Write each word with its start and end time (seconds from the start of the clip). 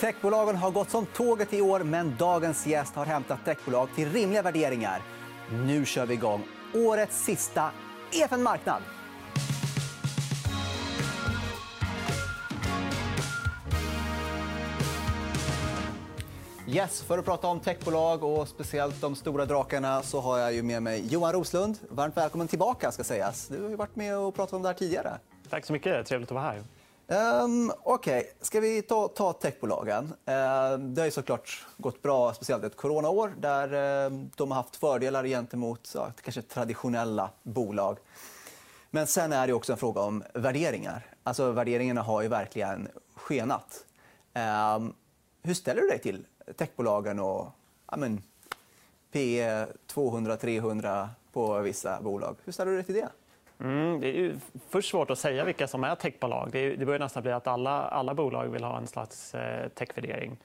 Techbolagen 0.00 0.56
har 0.56 0.70
gått 0.70 0.90
som 0.90 1.06
tåget 1.06 1.52
i 1.52 1.60
år, 1.60 1.80
men 1.80 2.16
dagens 2.18 2.66
gäst 2.66 2.94
har 2.94 3.06
hämtat 3.06 3.44
techbolag 3.44 3.88
till 3.94 4.12
rimliga 4.12 4.42
värderingar. 4.42 5.02
Nu 5.52 5.84
kör 5.84 6.06
vi 6.06 6.14
igång 6.14 6.44
årets 6.74 7.24
sista 7.24 7.70
EFN 8.12 8.42
Marknad. 8.42 8.82
Yes, 16.68 17.02
för 17.02 17.18
att 17.18 17.24
prata 17.24 17.46
om 17.46 17.60
techbolag 17.60 18.24
och 18.24 18.48
speciellt 18.48 19.00
de 19.00 19.16
stora 19.16 19.46
drakarna 19.46 20.02
så 20.02 20.20
har 20.20 20.38
jag 20.38 20.52
ju 20.52 20.62
med 20.62 20.82
mig 20.82 21.06
Johan 21.12 21.32
Roslund. 21.32 21.78
Varmt 21.88 22.16
välkommen 22.16 22.48
tillbaka. 22.48 22.92
ska 22.92 23.04
sägas. 23.04 23.48
Du 23.48 23.62
har 23.62 23.70
ju 23.70 23.76
varit 23.76 23.96
med 23.96 24.18
och 24.18 24.34
pratat 24.34 24.52
om 24.52 24.62
det 24.62 24.68
här 24.68 24.74
tidigare. 24.74 25.18
Tack 25.50 25.64
så 25.64 25.72
mycket. 25.72 26.06
Trevligt 26.06 26.30
att 26.30 26.34
vara 26.34 26.44
här. 26.44 26.79
Um, 27.10 27.72
Okej, 27.82 28.20
okay. 28.20 28.32
ska 28.40 28.60
vi 28.60 28.82
ta, 28.82 29.08
ta 29.08 29.32
techbolagen? 29.32 30.04
Uh, 30.04 30.78
det 30.78 31.00
har 31.00 31.04
ju 31.04 31.10
såklart 31.10 31.66
gått 31.76 32.02
bra, 32.02 32.34
speciellt 32.34 32.64
ett 32.64 32.76
coronaår 32.76 33.34
där 33.38 33.74
uh, 33.74 34.24
de 34.36 34.50
har 34.50 34.56
haft 34.56 34.76
fördelar 34.76 35.24
gentemot 35.24 35.92
ja, 35.94 36.12
kanske 36.22 36.42
traditionella 36.42 37.30
bolag. 37.42 37.98
Men 38.90 39.06
sen 39.06 39.32
är 39.32 39.46
det 39.46 39.52
också 39.52 39.72
en 39.72 39.78
fråga 39.78 40.00
om 40.00 40.24
värderingar. 40.34 41.06
Alltså, 41.22 41.52
värderingarna 41.52 42.02
har 42.02 42.22
ju 42.22 42.28
verkligen 42.28 42.88
skenat. 43.14 43.84
Um, 44.76 44.94
hur 45.42 45.54
ställer 45.54 45.82
du 45.82 45.88
dig 45.88 45.98
till 45.98 46.26
techbolagen 46.56 47.20
och 47.20 47.46
ja, 47.90 47.96
men, 47.96 48.22
P 49.12 49.44
200-300 49.94 51.08
på 51.32 51.58
vissa 51.58 52.00
bolag? 52.00 52.36
Hur 52.44 52.52
ställer 52.52 52.70
du 52.70 52.76
dig 52.76 52.86
till 52.86 52.94
det? 52.94 53.08
Mm, 53.60 54.00
det 54.00 54.08
är 54.08 54.12
ju 54.12 54.38
först 54.68 54.90
svårt 54.90 55.10
att 55.10 55.18
säga 55.18 55.44
vilka 55.44 55.68
som 55.68 55.84
är 55.84 55.94
techbolag. 55.94 56.48
Det, 56.52 56.76
det 56.76 56.86
börjar 56.86 56.98
nästan 56.98 57.22
bli 57.22 57.32
att 57.32 57.46
alla, 57.46 57.70
alla 57.70 58.14
bolag 58.14 58.46
vill 58.46 58.64
ha 58.64 58.78
en 58.78 58.86
slags 58.86 59.34
eh, 59.34 59.68
techvärdering. 59.68 60.36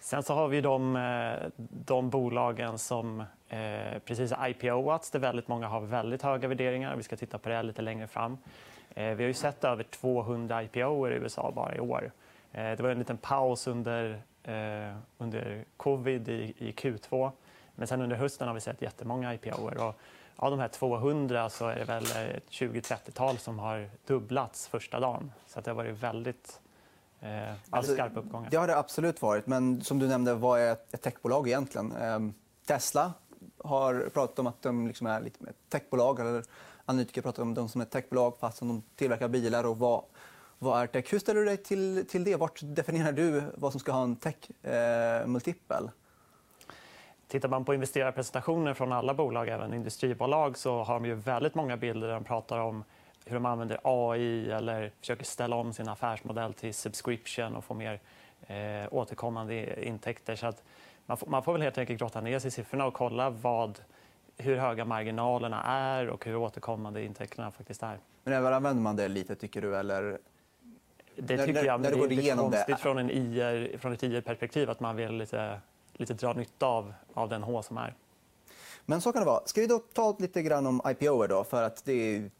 Sen 0.00 0.22
så 0.22 0.34
har 0.34 0.48
vi 0.48 0.60
de, 0.60 0.96
eh, 0.96 1.50
de 1.86 2.10
bolagen 2.10 2.78
som 2.78 3.20
eh, 3.48 3.98
precis 4.04 4.32
har 4.32 4.48
IPOats 4.48 5.10
där 5.10 5.18
väldigt 5.18 5.48
många 5.48 5.68
har 5.68 5.80
väldigt 5.80 6.22
höga 6.22 6.48
värderingar. 6.48 6.96
Vi 6.96 7.02
ska 7.02 7.16
titta 7.16 7.38
på 7.38 7.48
det 7.48 7.62
lite 7.62 7.82
längre 7.82 8.06
fram. 8.06 8.38
Eh, 8.94 9.14
vi 9.14 9.24
har 9.24 9.28
ju 9.28 9.34
sett 9.34 9.64
över 9.64 9.82
200 9.82 10.62
IPO 10.62 11.08
i 11.08 11.12
USA 11.12 11.52
bara 11.54 11.76
i 11.76 11.80
år. 11.80 12.10
Eh, 12.52 12.62
det 12.62 12.80
var 12.80 12.90
en 12.90 12.98
liten 12.98 13.16
paus 13.16 13.66
under, 13.66 14.22
eh, 14.42 14.96
under 15.18 15.64
covid 15.76 16.28
i, 16.28 16.54
i 16.58 16.72
Q2. 16.72 17.30
Men 17.74 17.86
sen 17.86 18.00
under 18.00 18.16
hösten 18.16 18.48
har 18.48 18.54
vi 18.54 18.60
sett 18.60 18.82
jättemånga 18.82 19.34
IPOer. 19.34 19.88
Och 19.88 20.00
av 20.42 20.50
de 20.50 20.60
här 20.60 20.68
200 20.68 21.50
så 21.50 21.68
är 21.68 21.76
det 21.76 21.84
väl 21.84 22.04
ett 22.04 22.50
20-30-tal 22.50 23.38
som 23.38 23.58
har 23.58 23.90
dubblats 24.06 24.68
första 24.68 25.00
dagen. 25.00 25.32
Så 25.46 25.60
det 25.60 25.70
har 25.70 25.76
varit 25.76 26.02
väldigt 26.02 26.60
eh, 27.20 27.52
alltså, 27.70 27.94
skarpa 27.94 28.20
uppgångar. 28.20 28.50
Det 28.50 28.56
har 28.56 28.66
det 28.66 28.78
absolut 28.78 29.22
varit. 29.22 29.46
Men 29.46 29.80
som 29.80 29.98
du 29.98 30.08
nämnde, 30.08 30.34
vad 30.34 30.60
är 30.60 30.72
ett 30.72 31.02
techbolag 31.02 31.48
egentligen? 31.48 31.92
Eh, 31.92 32.18
Tesla 32.66 33.12
har 33.64 34.10
pratat 34.14 34.38
om 34.38 34.46
att 34.46 34.62
de 34.62 34.86
liksom 34.86 35.06
är 35.06 35.20
lite 35.20 35.44
mer 35.44 35.52
techbolag. 35.68 36.20
Eller 36.20 36.44
analytiker 36.84 37.22
pratar 37.22 37.42
om 37.42 37.54
dem 37.54 37.68
som 37.68 37.80
ett 37.80 37.90
techbolag 37.90 38.38
fast 38.40 38.58
de 38.58 38.82
tillverkar 38.96 39.28
bilar. 39.28 39.64
Och 39.64 39.78
vad, 39.78 40.04
vad 40.58 40.82
är 40.82 40.86
tech? 40.86 41.12
Hur 41.12 41.18
ställer 41.18 41.40
du 41.40 41.46
dig 41.46 41.56
till, 41.56 42.04
till 42.08 42.24
det? 42.24 42.36
Vart 42.36 42.60
definierar 42.62 43.12
du 43.12 43.42
vad 43.54 43.72
som 43.72 43.80
ska 43.80 43.92
ha 43.92 44.02
en 44.02 44.16
tech-multipel? 44.16 45.84
Eh, 45.84 45.90
Tittar 47.32 47.48
man 47.48 47.64
på 47.64 47.74
investerarpresentationer 47.74 48.74
från 48.74 48.92
alla 48.92 49.14
bolag, 49.14 49.48
även 49.48 49.74
industribolag, 49.74 50.58
så 50.58 50.82
har 50.82 50.94
de 50.94 51.04
ju 51.04 51.14
väldigt 51.14 51.54
många 51.54 51.76
bilder 51.76 52.06
där 52.06 52.14
de 52.14 52.24
pratar 52.24 52.58
om 52.58 52.84
hur 53.24 53.34
de 53.34 53.46
använder 53.46 53.80
AI 53.82 54.50
eller 54.50 54.92
försöker 55.00 55.24
ställa 55.24 55.56
om 55.56 55.72
sin 55.72 55.88
affärsmodell 55.88 56.54
till 56.54 56.74
subscription 56.74 57.56
och 57.56 57.64
få 57.64 57.74
mer 57.74 58.00
eh, 58.46 58.94
återkommande 58.94 59.84
intäkter. 59.84 60.36
Så 60.36 60.46
att 60.46 60.62
man, 61.06 61.16
får, 61.16 61.26
man 61.26 61.42
får 61.42 61.52
väl 61.52 61.62
helt 61.62 61.78
enkelt 61.78 62.00
grotta 62.00 62.20
ner 62.20 62.38
sig 62.38 62.48
i 62.48 62.50
siffrorna 62.50 62.86
och 62.86 62.94
kolla 62.94 63.30
vad, 63.30 63.78
hur 64.36 64.56
höga 64.56 64.84
marginalerna 64.84 65.62
är 65.64 66.08
och 66.08 66.24
hur 66.24 66.36
återkommande 66.36 67.04
intäkterna 67.04 67.50
faktiskt 67.50 67.82
är. 67.82 67.98
Men 68.24 68.46
använder 68.46 68.82
man 68.82 68.96
det 68.96 69.08
lite, 69.08 69.34
tycker 69.34 69.62
du? 69.62 69.76
Eller... 69.76 70.18
Det 71.16 71.46
tycker 71.46 71.64
jag. 71.64 71.80
Men 71.80 71.92
det 71.92 71.98
är 71.98 72.12
inte 72.12 72.36
konstigt 72.36 72.78
från, 72.78 72.98
en 72.98 73.10
IR, 73.10 73.78
från 73.78 73.92
ett 73.92 74.02
IR-perspektiv 74.02 74.70
att 74.70 74.80
man 74.80 74.96
vill 74.96 75.12
lite 75.12 75.60
lite 76.02 76.14
dra 76.14 76.32
nytta 76.32 76.66
av, 76.66 76.94
av 77.14 77.28
den 77.28 77.42
H 77.42 77.62
som 77.62 77.76
är. 77.76 77.94
Men 78.86 79.00
så 79.00 79.12
kan 79.12 79.22
det 79.22 79.26
vara. 79.26 79.42
Ska 79.44 79.60
vi 79.60 79.66
då 79.66 79.78
ta 79.78 80.16
lite 80.18 80.42
grann 80.42 80.66
om 80.66 80.80
IPO 80.86 81.26
då? 81.26 81.44
För 81.44 81.62
att 81.62 81.84
det 81.84 82.30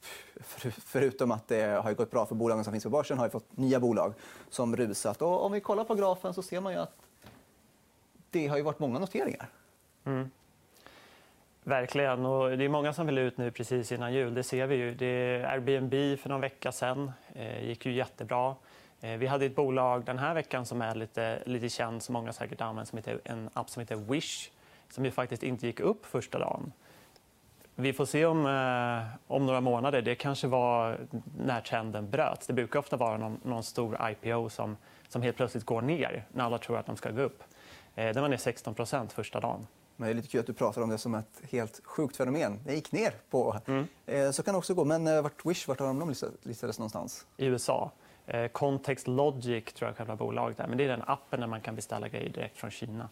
förutom 0.85 1.31
att 1.31 1.49
det 1.49 1.83
har 1.83 1.93
gått 1.93 2.11
bra 2.11 2.27
för 2.27 2.35
bolagen 2.35 2.65
som 2.65 2.73
finns 2.73 2.85
på 2.85 2.91
börsen 2.91 3.19
har 3.19 3.27
vi 3.27 3.31
fått 3.31 3.57
nya 3.57 3.81
bolag 3.81 4.15
som 4.51 4.77
rusat. 4.77 5.23
Och 5.23 5.45
om 5.45 5.53
vi 5.53 5.61
kollar 5.61 5.85
på 5.85 5.95
grafen 5.95 6.35
så 6.35 6.43
ser 6.43 6.61
man 6.61 6.73
ju 6.73 6.79
att 6.79 6.97
det 8.31 8.47
har 8.47 8.57
ju 8.57 8.63
varit 8.63 8.79
många 8.79 8.99
noteringar. 8.99 9.49
Mm. 10.05 10.31
Verkligen. 11.65 12.27
Och 12.27 12.59
det 12.59 12.65
är 12.65 12.69
många 12.69 12.93
som 12.93 13.07
vill 13.07 13.19
ut 13.19 13.39
nu 13.39 13.51
precis 13.51 13.93
innan 13.93 14.13
jul. 14.13 14.35
Det 14.35 14.43
ser 14.43 14.67
vi 14.67 14.75
ju. 14.75 14.95
Det 14.95 15.45
Airbnb 15.45 16.21
för 16.21 16.29
någon 16.29 16.41
vecka 16.41 16.73
sen 16.73 17.13
eh, 17.35 17.65
gick 17.65 17.87
ju 17.87 17.93
jättebra. 17.93 18.55
Eh, 19.03 19.17
vi 19.17 19.27
hade 19.27 19.47
ett 19.47 19.57
bolag 19.57 20.05
den 20.05 20.19
här 20.19 20.35
veckan 20.35 20.67
som 20.67 20.83
är 20.83 20.95
lite, 20.95 21.43
lite 21.47 21.69
känt, 21.69 22.03
som 22.03 22.13
många 22.13 22.33
säkert 22.33 22.61
använder, 22.61 22.85
som 22.85 22.99
heter, 22.99 23.21
en 23.25 23.51
app 23.53 23.71
som 23.71 23.81
heter 23.81 23.97
Wish 23.97 24.51
som 24.91 25.05
ju 25.05 25.11
faktiskt 25.11 25.43
inte 25.43 25.67
gick 25.67 25.81
upp 25.81 26.07
första 26.07 26.39
dagen. 26.39 26.73
Vi 27.75 27.93
får 27.93 28.05
se 28.05 28.27
om, 28.27 28.47
eh, 28.47 29.17
om 29.27 29.47
några 29.47 29.61
månader. 29.61 30.03
Det 30.03 30.15
kanske 30.15 30.47
var 30.47 30.99
när 31.39 31.61
trenden 31.61 32.11
bröts. 32.11 32.47
Det 32.47 32.53
brukar 32.53 32.79
ofta 32.79 32.97
vara 32.97 33.17
någon, 33.17 33.41
någon 33.43 33.63
stor 33.63 34.11
IPO 34.11 34.49
som, 34.49 34.77
som 35.09 35.23
helt 35.23 35.37
plötsligt 35.37 35.65
går 35.65 35.83
ner 35.83 36.25
när 36.33 36.45
alla 36.45 36.59
tror 36.59 36.79
att 36.79 36.87
de 36.87 36.97
ska 36.97 37.11
gå 37.11 37.23
upp. 37.23 37.43
Eh, 37.95 38.15
den 38.15 38.23
var 38.23 38.29
ner 38.29 38.37
16% 38.37 39.09
första 39.09 39.41
dagen. 39.41 39.67
Men 39.97 40.07
det 40.07 40.13
är 40.13 40.15
lite 40.15 40.29
kul 40.29 40.41
att 40.41 40.47
du 40.47 40.53
pratar 40.53 40.83
om 40.83 40.89
det 40.89 40.99
som 40.99 41.15
ett 41.15 41.41
helt 41.51 41.81
sjukt 41.85 42.17
fenomen. 42.17 42.61
Det 42.67 42.75
gick 42.75 42.93
ner. 42.93 43.13
på. 43.31 43.57
Mm. 43.67 43.87
Eh, 44.07 44.31
så 44.31 44.43
kan 44.43 44.55
det 44.55 44.59
också 44.59 44.75
gå. 44.75 44.85
Men 44.85 45.07
eh, 45.07 45.23
vart 45.23 45.47
Wish, 45.47 45.69
vart 45.69 45.81
har 45.81 45.87
de 45.87 46.15
listades 46.43 46.79
någonstans? 46.79 47.27
I 47.37 47.47
USA. 47.47 47.91
Eh, 48.27 48.49
Context 48.49 49.07
Logic 49.07 49.65
tror 49.65 49.89
jag 49.89 49.97
själva 49.97 50.17
bolaget 50.17 50.61
är. 50.61 50.67
Men 50.67 50.79
det 50.79 50.85
är 50.85 50.89
den 50.89 51.03
appen 51.07 51.41
där 51.41 51.47
man 51.47 51.61
kan 51.61 51.77
beställa 51.77 52.09
grejer 52.09 52.29
direkt 52.29 52.57
från 52.57 52.71
Kina. 52.71 53.09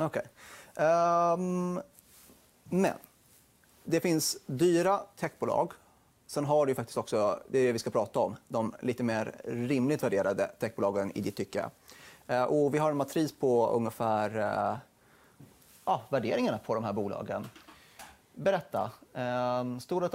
Okay. 0.00 0.22
Um, 0.74 0.84
ehm, 0.84 1.82
men 2.64 2.92
det 3.84 4.00
finns 4.00 4.38
dyra 4.46 5.00
techbolag. 5.16 5.72
Sen 6.26 6.44
har 6.44 6.66
du 6.66 6.74
faktiskt 6.74 6.98
också, 6.98 7.40
det 7.48 7.58
är 7.58 7.66
det 7.66 7.72
vi 7.72 7.78
ska 7.78 7.90
prata 7.90 8.20
om, 8.20 8.36
de 8.48 8.74
lite 8.80 9.02
mer 9.02 9.32
rimligt 9.44 10.02
värderade 10.02 10.50
techbolagen 10.58 11.12
i 11.12 11.20
ditt 11.20 11.36
tycke. 11.36 11.70
Eh, 12.26 12.42
och 12.42 12.74
vi 12.74 12.78
har 12.78 12.90
en 12.90 12.96
matris 12.96 13.32
på 13.32 13.66
ungefär 13.66 14.38
eh, 14.38 14.76
ja, 15.84 16.02
värderingarna 16.08 16.58
på 16.58 16.74
de 16.74 16.84
här 16.84 16.92
bolagen. 16.92 17.48
Berätta. 18.34 18.90
Ehm, 19.14 19.80
stora 19.80 20.08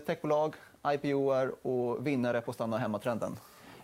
techbolag, 0.00 0.54
IPOer 0.86 1.66
och 1.66 2.06
vinnare 2.06 2.40
på 2.40 2.52
stanna 2.52 2.78
hemma-trenden. 2.78 3.36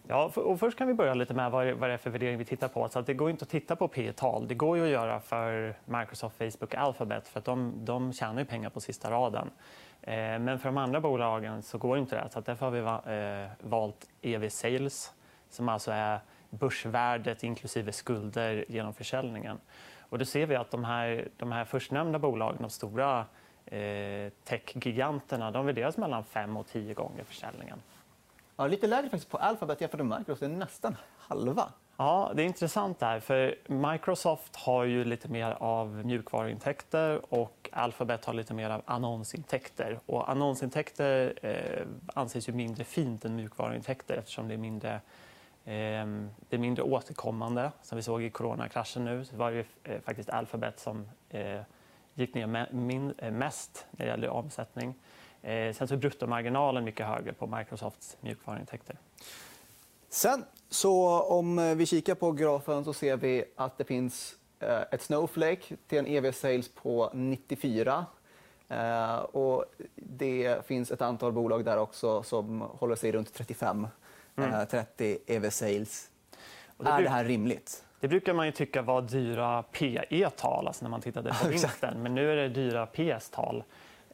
Ja, 0.09 0.33
och 0.35 0.61
först 0.61 0.79
kan 0.79 0.89
vi 0.89 0.95
börja 0.95 1.15
lite 1.15 1.35
med 1.35 1.51
vad 1.51 1.67
det 1.67 1.93
är 1.93 1.97
för 1.97 2.11
värdering 2.11 2.39
vi 2.39 2.45
tittar 2.45 2.69
på. 2.69 2.89
Så 2.89 2.99
att 2.99 3.07
det 3.07 3.15
går 3.15 3.31
inte 3.31 3.43
att 3.43 3.49
titta 3.49 3.77
på 3.77 3.89
P 3.89 4.13
tal 4.13 4.49
Det 4.49 4.55
går 4.55 4.77
ju 4.77 4.85
att 4.85 4.91
göra 4.91 5.21
för 5.21 5.77
Microsoft, 5.85 6.39
Facebook 6.39 6.63
och 6.63 6.75
Alphabet 6.75 7.29
för 7.29 7.39
att 7.39 7.45
de, 7.45 7.73
de 7.85 8.13
tjänar 8.13 8.39
ju 8.39 8.45
pengar 8.45 8.71
på 8.71 8.81
sista 8.81 9.11
raden. 9.11 9.51
Eh, 10.03 10.15
men 10.15 10.59
för 10.59 10.69
de 10.69 10.79
andra 10.79 11.01
bolagen 11.01 11.63
så 11.63 11.79
går 11.79 11.99
inte 11.99 12.17
det. 12.17 12.31
Så 12.31 12.39
att 12.39 12.47
därför 12.47 12.71
har 12.71 12.73
vi 12.73 13.43
eh, 13.43 13.69
valt 13.69 14.09
EV 14.23 14.49
Sales 14.49 15.13
som 15.49 15.69
alltså 15.69 15.91
är 15.91 16.21
börsvärdet 16.51 17.45
inklusive 17.45 17.93
skulder 17.93 18.65
genom 18.69 18.95
försäljningen. 18.95 19.59
Och 20.09 20.19
då 20.19 20.25
ser 20.25 20.47
vi 20.47 20.57
att 20.57 20.71
de 20.71 20.85
här, 20.85 21.29
de 21.37 21.53
här 21.53 21.65
förstnämnda 21.65 22.19
bolagen, 22.19 22.63
de 22.63 22.71
stora 22.71 23.27
eh, 23.67 24.33
techgiganterna, 24.45 25.51
de 25.51 25.67
värderas 25.67 25.97
mellan 25.97 26.25
5 26.25 26.57
och 26.57 26.67
10 26.67 26.95
gånger 26.95 27.25
försäljningen. 27.25 27.83
Ja, 28.59 28.67
lite 28.67 28.87
lägre 28.87 29.11
faktiskt 29.11 29.31
på 29.31 29.37
Alphabet 29.37 29.81
jämfört 29.81 30.01
med 30.01 30.19
Microsoft. 30.19 30.41
Det 30.41 30.47
är 30.47 30.51
nästan 30.51 30.97
halva. 31.19 31.73
Ja, 31.97 32.33
det 32.35 32.43
är 32.43 32.47
intressant. 32.47 32.99
Där, 32.99 33.21
för 33.21 33.59
Microsoft 33.67 34.57
har 34.57 34.85
ju 34.85 35.05
lite 35.05 35.29
mer 35.29 35.57
av 35.61 36.07
mjukvaruintäkter 36.07 37.35
och 37.35 37.71
Alphabet 37.73 38.25
har 38.25 38.35
lite 38.35 38.55
mer 38.55 38.71
av 38.71 38.83
annonsintäkter. 38.85 40.01
Och 40.07 40.31
annonsintäkter 40.31 41.35
eh, 41.43 41.87
anses 42.15 42.49
ju 42.49 42.53
mindre 42.53 42.85
fint 42.85 43.25
än 43.25 43.37
mjukvaruintäkter 43.37 44.17
eftersom 44.17 44.49
det 44.49 44.55
är 44.55 44.59
mindre, 44.59 44.95
eh, 45.65 46.07
det 46.49 46.57
är 46.57 46.59
mindre 46.59 46.83
återkommande. 46.83 47.73
Som 47.83 47.97
vi 47.97 48.03
såg 48.03 48.23
i 48.23 48.31
coronakraschen 48.31 49.05
nu 49.05 49.25
så 49.25 49.37
var 49.37 49.51
det 49.51 49.67
eh, 49.85 50.01
faktiskt 50.01 50.31
Alphabet 50.31 50.81
som 50.81 51.09
eh, 51.29 51.61
gick 52.15 52.35
ner 52.35 52.73
min, 52.73 53.15
eh, 53.19 53.31
mest 53.31 53.87
när 53.91 54.07
det 54.07 54.11
gäller 54.11 54.29
omsättning. 54.29 54.95
Eh, 55.47 55.73
sen 55.73 55.89
så 55.89 55.95
är 55.95 55.99
bruttomarginalen 55.99 56.85
mycket 56.85 57.07
högre 57.07 57.33
på 57.33 57.47
Microsofts 57.47 58.17
mjukvaruintäkter. 58.21 58.97
Sen, 60.09 60.45
så 60.69 61.23
om 61.23 61.77
vi 61.79 61.87
kikar 61.87 62.15
på 62.15 62.33
grafen 62.33 62.85
så 62.85 62.93
ser 62.93 63.17
vi 63.17 63.45
att 63.57 63.79
det 63.79 63.85
finns 63.85 64.37
eh, 64.61 64.81
ett 64.91 65.03
Snowflake 65.03 65.77
till 65.87 65.99
en 65.99 66.07
EV 66.07 66.33
sales 66.33 66.69
på 66.69 67.11
94. 67.15 68.07
Eh, 68.69 69.17
och 69.17 69.65
det 69.95 70.67
finns 70.67 70.91
ett 70.91 71.03
antal 71.03 71.33
bolag 71.33 71.65
där 71.65 71.79
också 71.79 72.23
som 72.23 72.61
håller 72.61 72.95
sig 72.95 73.13
runt 73.13 73.35
35. 73.35 73.89
Mm. 74.37 74.67
30 74.67 75.19
EV 75.27 75.51
sales. 75.51 76.11
Det 76.77 76.89
är 76.89 77.03
det 77.03 77.09
här 77.09 77.25
rimligt? 77.25 77.85
Det 78.01 78.09
brukar 78.09 78.35
man 78.35 78.47
ju 78.47 78.53
tycka 78.53 78.83
var 78.83 79.03
dyra 79.03 79.63
PE-tal, 79.63 80.67
alltså 80.67 80.85
när 80.85 80.91
man 80.91 81.01
tittade 81.01 81.35
på 81.43 81.49
vinsten. 81.49 82.03
Men 82.03 82.15
nu 82.15 82.33
är 82.33 82.37
det 82.37 82.49
dyra 82.49 82.87
PS-tal. 82.87 83.65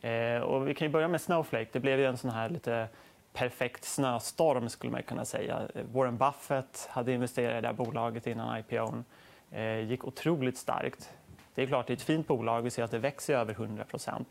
Eh, 0.02 0.40
och 0.40 0.68
vi 0.68 0.74
kan 0.74 0.86
ju 0.88 0.92
börja 0.92 1.08
med 1.08 1.20
Snowflake. 1.20 1.68
Det 1.72 1.80
blev 1.80 1.98
ju 1.98 2.06
en 2.06 2.16
sån 2.16 2.30
här 2.30 2.48
lite 2.48 2.88
perfekt 3.32 3.84
snöstorm 3.84 4.68
skulle 4.68 4.92
man 4.92 5.02
kunna 5.02 5.24
säga. 5.24 5.68
Warren 5.92 6.16
Buffett 6.16 6.88
hade 6.90 7.12
investerat 7.12 7.58
i 7.58 7.60
det 7.60 7.68
här 7.68 7.74
bolaget 7.74 8.26
innan 8.26 8.58
IPOn. 8.58 9.04
Eh, 9.50 9.78
gick 9.78 10.04
otroligt 10.04 10.58
starkt. 10.58 11.10
Det 11.54 11.62
är 11.62 11.66
klart, 11.66 11.86
det 11.86 11.92
är 11.92 11.96
ett 11.96 12.02
fint 12.02 12.26
bolag. 12.26 12.62
Vi 12.62 12.70
ser 12.70 12.82
att 12.82 12.90
det 12.90 12.98
växer 12.98 13.34
över 13.34 13.54
100% 13.54 14.24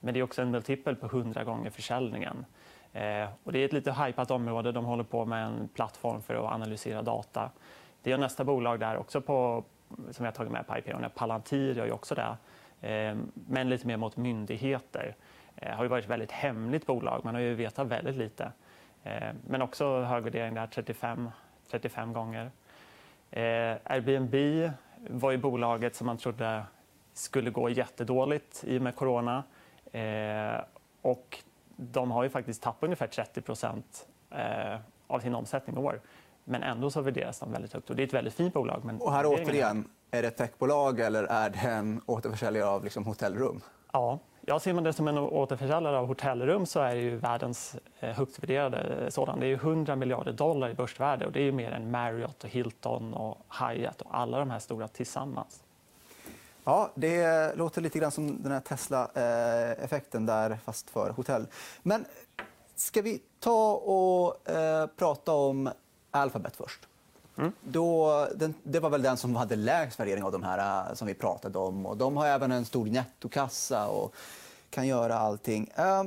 Men 0.00 0.14
det 0.14 0.20
är 0.20 0.24
också 0.24 0.42
en 0.42 0.50
multipel 0.50 0.96
på 0.96 1.06
100 1.06 1.44
gånger 1.44 1.70
försäljningen. 1.70 2.44
Eh, 2.92 3.28
och 3.44 3.52
det 3.52 3.58
är 3.58 3.64
ett 3.64 3.72
lite 3.72 3.92
hypat 3.92 4.30
område. 4.30 4.72
De 4.72 4.84
håller 4.84 5.04
på 5.04 5.24
med 5.24 5.46
en 5.46 5.68
plattform 5.74 6.22
för 6.22 6.34
att 6.34 6.52
analysera 6.52 7.02
data. 7.02 7.50
Det 8.02 8.12
är 8.12 8.18
nästa 8.18 8.44
bolag 8.44 8.80
där 8.80 8.96
också 8.96 9.20
på, 9.20 9.64
som 10.10 10.24
jag 10.24 10.32
har 10.32 10.36
tagit 10.36 10.52
med 10.52 10.66
på 10.66 10.78
IPO. 10.78 11.08
Palantir 11.14 11.74
gör 11.74 11.86
ju 11.86 11.92
också 11.92 12.14
det, 12.14 12.36
Ehm, 12.80 13.32
men 13.34 13.68
lite 13.68 13.86
mer 13.86 13.96
mot 13.96 14.16
myndigheter. 14.16 15.14
Det 15.54 15.72
har 15.72 15.84
ju 15.84 15.88
varit 15.88 16.04
ett 16.04 16.10
väldigt 16.10 16.32
hemligt 16.32 16.86
bolag. 16.86 17.24
Man 17.24 17.34
har 17.34 17.42
ju 17.42 17.54
vetat 17.54 17.86
väldigt 17.86 18.16
lite. 18.16 18.52
Ehm, 19.04 19.36
men 19.46 19.62
också 19.62 20.00
hög 20.02 20.24
värdering 20.24 20.54
där, 20.54 20.66
35, 20.66 21.30
35 21.70 22.12
gånger. 22.12 22.50
Eh, 23.30 23.76
Airbnb 23.84 24.34
var 25.10 25.30
ju 25.30 25.36
bolaget 25.36 25.94
som 25.96 26.06
man 26.06 26.18
trodde 26.18 26.62
skulle 27.12 27.50
gå 27.50 27.70
jättedåligt 27.70 28.64
i 28.66 28.78
och 28.78 28.82
med 28.82 28.96
corona. 28.96 29.44
Eh, 29.92 30.60
och 31.02 31.38
de 31.76 32.10
har 32.10 32.22
ju 32.22 32.28
faktiskt 32.28 32.62
tappat 32.62 32.82
ungefär 32.82 33.06
30 33.06 33.42
av 35.06 35.20
sin 35.20 35.34
omsättning 35.34 35.76
i 35.76 35.78
år. 35.78 36.00
Men 36.48 36.62
ändå 36.62 36.90
så 36.90 37.00
värderas 37.00 37.38
de 37.38 37.52
väldigt 37.52 37.72
högt. 37.72 37.90
Och 37.90 37.96
det 37.96 38.02
är 38.02 38.06
ett 38.06 38.14
väldigt 38.14 38.34
fint 38.34 38.54
bolag. 38.54 38.84
Men 38.84 39.00
och 39.00 39.12
här 39.12 39.26
återigen, 39.26 39.88
är 40.10 40.22
det 40.22 40.28
ett 40.28 40.36
techbolag 40.36 41.00
eller 41.00 41.24
är 41.24 41.50
det 41.50 41.58
en 41.58 42.00
återförsäljare 42.06 42.68
av 42.68 42.84
liksom 42.84 43.04
hotellrum? 43.04 43.60
Ja, 43.92 44.18
jag 44.40 44.62
ser 44.62 44.72
man 44.72 44.84
det 44.84 44.92
som 44.92 45.08
en 45.08 45.18
återförsäljare 45.18 45.98
av 45.98 46.06
hotellrum 46.06 46.66
så 46.66 46.80
är 46.80 46.94
det 46.94 47.00
ju 47.00 47.16
världens 47.16 47.76
eh, 48.00 48.10
högst 48.10 48.42
värderade 48.42 49.10
sådan. 49.10 49.40
Det 49.40 49.46
är 49.46 49.54
100 49.54 49.96
miljarder 49.96 50.32
dollar 50.32 50.68
i 50.68 50.74
börsvärde 50.74 51.26
och 51.26 51.32
det 51.32 51.40
är 51.40 51.52
mer 51.52 51.72
än 51.72 51.90
Marriott, 51.90 52.44
och 52.44 52.50
Hilton 52.50 53.14
och 53.14 53.38
Hyatt 53.60 54.02
och 54.02 54.18
alla 54.18 54.38
de 54.38 54.50
här 54.50 54.58
stora 54.58 54.88
tillsammans. 54.88 55.62
Ja, 56.64 56.90
det 56.94 57.54
låter 57.56 57.80
lite 57.80 57.98
grann 57.98 58.10
som 58.10 58.42
den 58.42 58.52
här 58.52 58.60
Tesla-effekten 58.60 60.26
där, 60.26 60.58
fast 60.64 60.90
för 60.90 61.10
hotell. 61.10 61.46
Men 61.82 62.04
ska 62.74 63.02
vi 63.02 63.22
ta 63.40 63.72
och 63.72 64.50
eh, 64.50 64.86
prata 64.86 65.32
om 65.32 65.70
Alphabet 66.18 66.56
först? 66.56 66.80
Mm. 67.38 67.52
Då, 67.60 68.28
den, 68.34 68.54
det 68.62 68.80
var 68.80 68.90
väl 68.90 69.02
den 69.02 69.16
som 69.16 69.36
hade 69.36 69.56
lägst 69.56 70.00
värdering 70.00 70.24
av 70.24 70.32
de 70.32 70.42
här 70.42 70.88
eh, 70.88 70.94
som 70.94 71.06
vi 71.06 71.14
pratade 71.14 71.58
om. 71.58 71.86
Och 71.86 71.96
de 71.96 72.16
har 72.16 72.26
även 72.26 72.52
en 72.52 72.64
stor 72.64 72.86
nettokassa 72.86 73.88
och 73.88 74.14
kan 74.70 74.86
göra 74.86 75.14
allting. 75.18 75.70
Eh, 75.74 76.04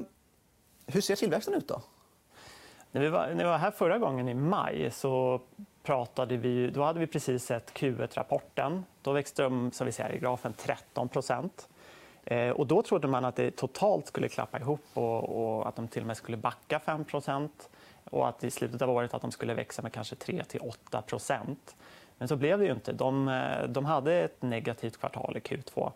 hur 0.88 1.02
ser 1.02 1.16
tillväxten 1.16 1.54
ut? 1.54 1.68
då? 1.68 1.82
När 2.92 3.02
vi, 3.02 3.10
var, 3.10 3.28
när 3.28 3.44
vi 3.44 3.44
var 3.44 3.58
här 3.58 3.72
förra 3.72 3.98
gången 3.98 4.30
i 4.30 4.34
maj 4.34 4.92
så 4.92 5.42
pratade 5.84 6.38
vi, 6.38 6.70
då 6.70 6.84
hade 6.84 7.00
vi 7.00 7.08
precis 7.08 7.44
sett 7.44 7.74
Q1-rapporten. 7.74 8.86
Då 9.02 9.12
växte 9.12 9.44
de 9.44 9.72
som 9.72 9.86
vi 9.86 9.92
ser 9.92 10.12
i 10.12 10.20
grafen 10.20 10.54
13 10.54 11.10
eh, 12.24 12.50
och 12.50 12.68
Då 12.68 12.82
trodde 12.82 13.08
man 13.08 13.26
att 13.26 13.36
det 13.36 13.52
totalt 13.52 14.08
skulle 14.08 14.30
klappa 14.30 14.60
ihop 14.60 14.86
och, 14.94 15.58
och 15.58 15.68
att 15.68 15.76
de 15.76 15.88
till 15.88 16.02
och 16.02 16.08
med 16.08 16.18
skulle 16.18 16.38
backa 16.38 16.80
5 16.80 17.06
och 18.10 18.28
att 18.28 18.44
i 18.44 18.52
slutet 18.52 18.82
av 18.82 18.90
året 18.90 19.14
att 19.14 19.22
de 19.22 19.32
skulle 19.32 19.54
växa 19.54 19.82
med 19.82 19.94
kanske 19.94 20.16
3-8% 20.16 21.56
Men 22.18 22.28
så 22.28 22.36
blev 22.36 22.60
det 22.60 22.66
ju 22.66 22.72
inte. 22.72 22.92
De, 22.92 23.28
eh, 23.28 23.68
de 23.68 23.86
hade 23.86 24.14
ett 24.14 24.42
negativt 24.42 24.98
kvartal 25.00 25.38
i 25.38 25.40
Q2. 25.40 25.92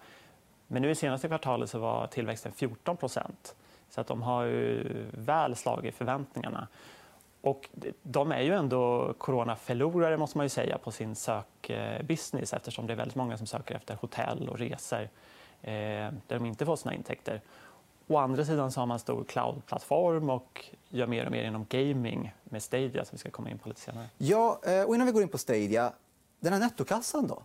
Men 0.68 0.82
nu 0.82 0.90
i 0.90 0.96
senaste 0.96 1.28
kvartalet 1.28 1.70
så 1.70 1.80
var 1.80 2.08
tillväxten 2.08 2.52
14% 2.52 3.56
så 3.90 4.02
att 4.02 4.08
de 4.08 4.22
har 4.22 4.44
ju 4.44 4.84
väl 5.12 5.56
slagit 5.56 5.96
förväntningarna. 5.96 6.68
Och 7.42 7.70
de 8.04 8.32
är 8.32 8.42
ju 8.42 8.54
ändå 8.54 9.14
coronaförlorare 9.18 10.18
måste 10.18 10.38
man 10.38 10.46
ju 10.46 10.50
säga 10.50 10.78
på 10.78 10.92
sin 10.92 11.16
sökbusiness 11.16 12.54
eftersom 12.54 12.88
det 12.88 12.94
är 12.94 12.98
väldigt 12.98 13.16
många 13.16 13.38
som 13.38 13.48
söker 13.48 13.76
efter 13.76 13.96
hotell 13.96 14.50
och 14.50 14.60
resor 14.60 15.02
eh, 15.62 15.70
där 16.28 16.40
de 16.40 16.46
inte 16.46 16.66
får 16.66 16.76
sina 16.76 16.94
intäkter. 16.94 17.42
Å 18.08 18.18
andra 18.18 18.46
sidan 18.46 18.72
så 18.72 18.80
har 18.80 18.86
man 18.86 18.96
en 18.96 19.00
stor 19.00 19.24
cloudplattform 19.24 20.30
och 20.30 20.66
gör 20.90 21.08
mer 21.08 21.26
och 21.26 21.32
mer 21.32 21.44
inom 21.44 21.66
gaming 21.70 22.34
med 22.44 22.64
Stadia 22.64 23.06
som 23.06 23.16
vi 23.16 23.18
ska 23.18 23.30
komma 23.30 23.50
in 23.50 23.58
på 23.58 23.70
lite 23.70 23.82
senare. 23.82 24.10
Ja, 24.18 24.60
eh, 24.64 24.84
och 24.84 24.96
innan 24.96 25.08
vi 25.08 25.14
går 25.14 25.22
in 25.22 25.30
på 25.30 25.38
Stadia, 25.38 25.94
den 26.40 26.54
här 26.54 26.60
nettokassan 26.60 27.28
då? 27.28 27.44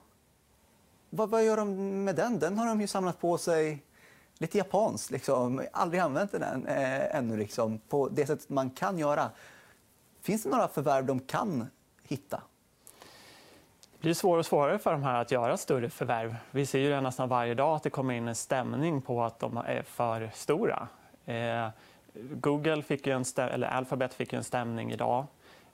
Vad, 1.10 1.30
vad 1.30 1.44
gör 1.44 1.56
de 1.56 2.04
med 2.04 2.16
den? 2.16 2.38
Den 2.38 2.58
har 2.58 2.66
de 2.66 2.80
ju 2.80 2.86
samlat 2.86 3.20
på 3.20 3.38
sig 3.38 3.84
lite 4.38 4.58
japanskt. 4.58 5.10
Liksom. 5.10 5.62
Aldrig 5.72 6.00
använt 6.00 6.32
den 6.32 6.66
äh, 6.66 7.16
ännu 7.16 7.36
liksom, 7.36 7.78
på 7.88 8.08
det 8.08 8.26
sättet 8.26 8.48
man 8.48 8.70
kan 8.70 8.98
göra. 8.98 9.30
Finns 10.20 10.42
det 10.42 10.48
några 10.48 10.68
förvärv 10.68 11.06
de 11.06 11.20
kan 11.20 11.66
hitta? 12.02 12.42
Det 13.98 14.02
blir 14.02 14.14
svårare 14.14 14.38
och 14.38 14.46
svårare 14.46 14.78
för 14.78 14.92
de 14.92 15.02
här 15.02 15.20
att 15.20 15.30
göra 15.30 15.56
större 15.56 15.90
förvärv. 15.90 16.36
Vi 16.50 16.66
ser 16.66 16.78
ju 16.78 17.00
nästan 17.00 17.28
varje 17.28 17.54
dag 17.54 17.76
att 17.76 17.82
det 17.82 17.90
kommer 17.90 18.14
in 18.14 18.28
en 18.28 18.34
stämning 18.34 19.02
på 19.02 19.24
att 19.24 19.38
de 19.38 19.56
är 19.56 19.82
för 19.82 20.30
stora. 20.34 20.88
Eh, 21.24 21.68
Google 22.14 22.82
fick 22.82 23.06
en 23.06 23.24
eller 23.36 23.68
Alphabet 23.68 24.14
fick 24.14 24.32
en 24.32 24.44
stämning 24.44 24.92
idag 24.92 25.26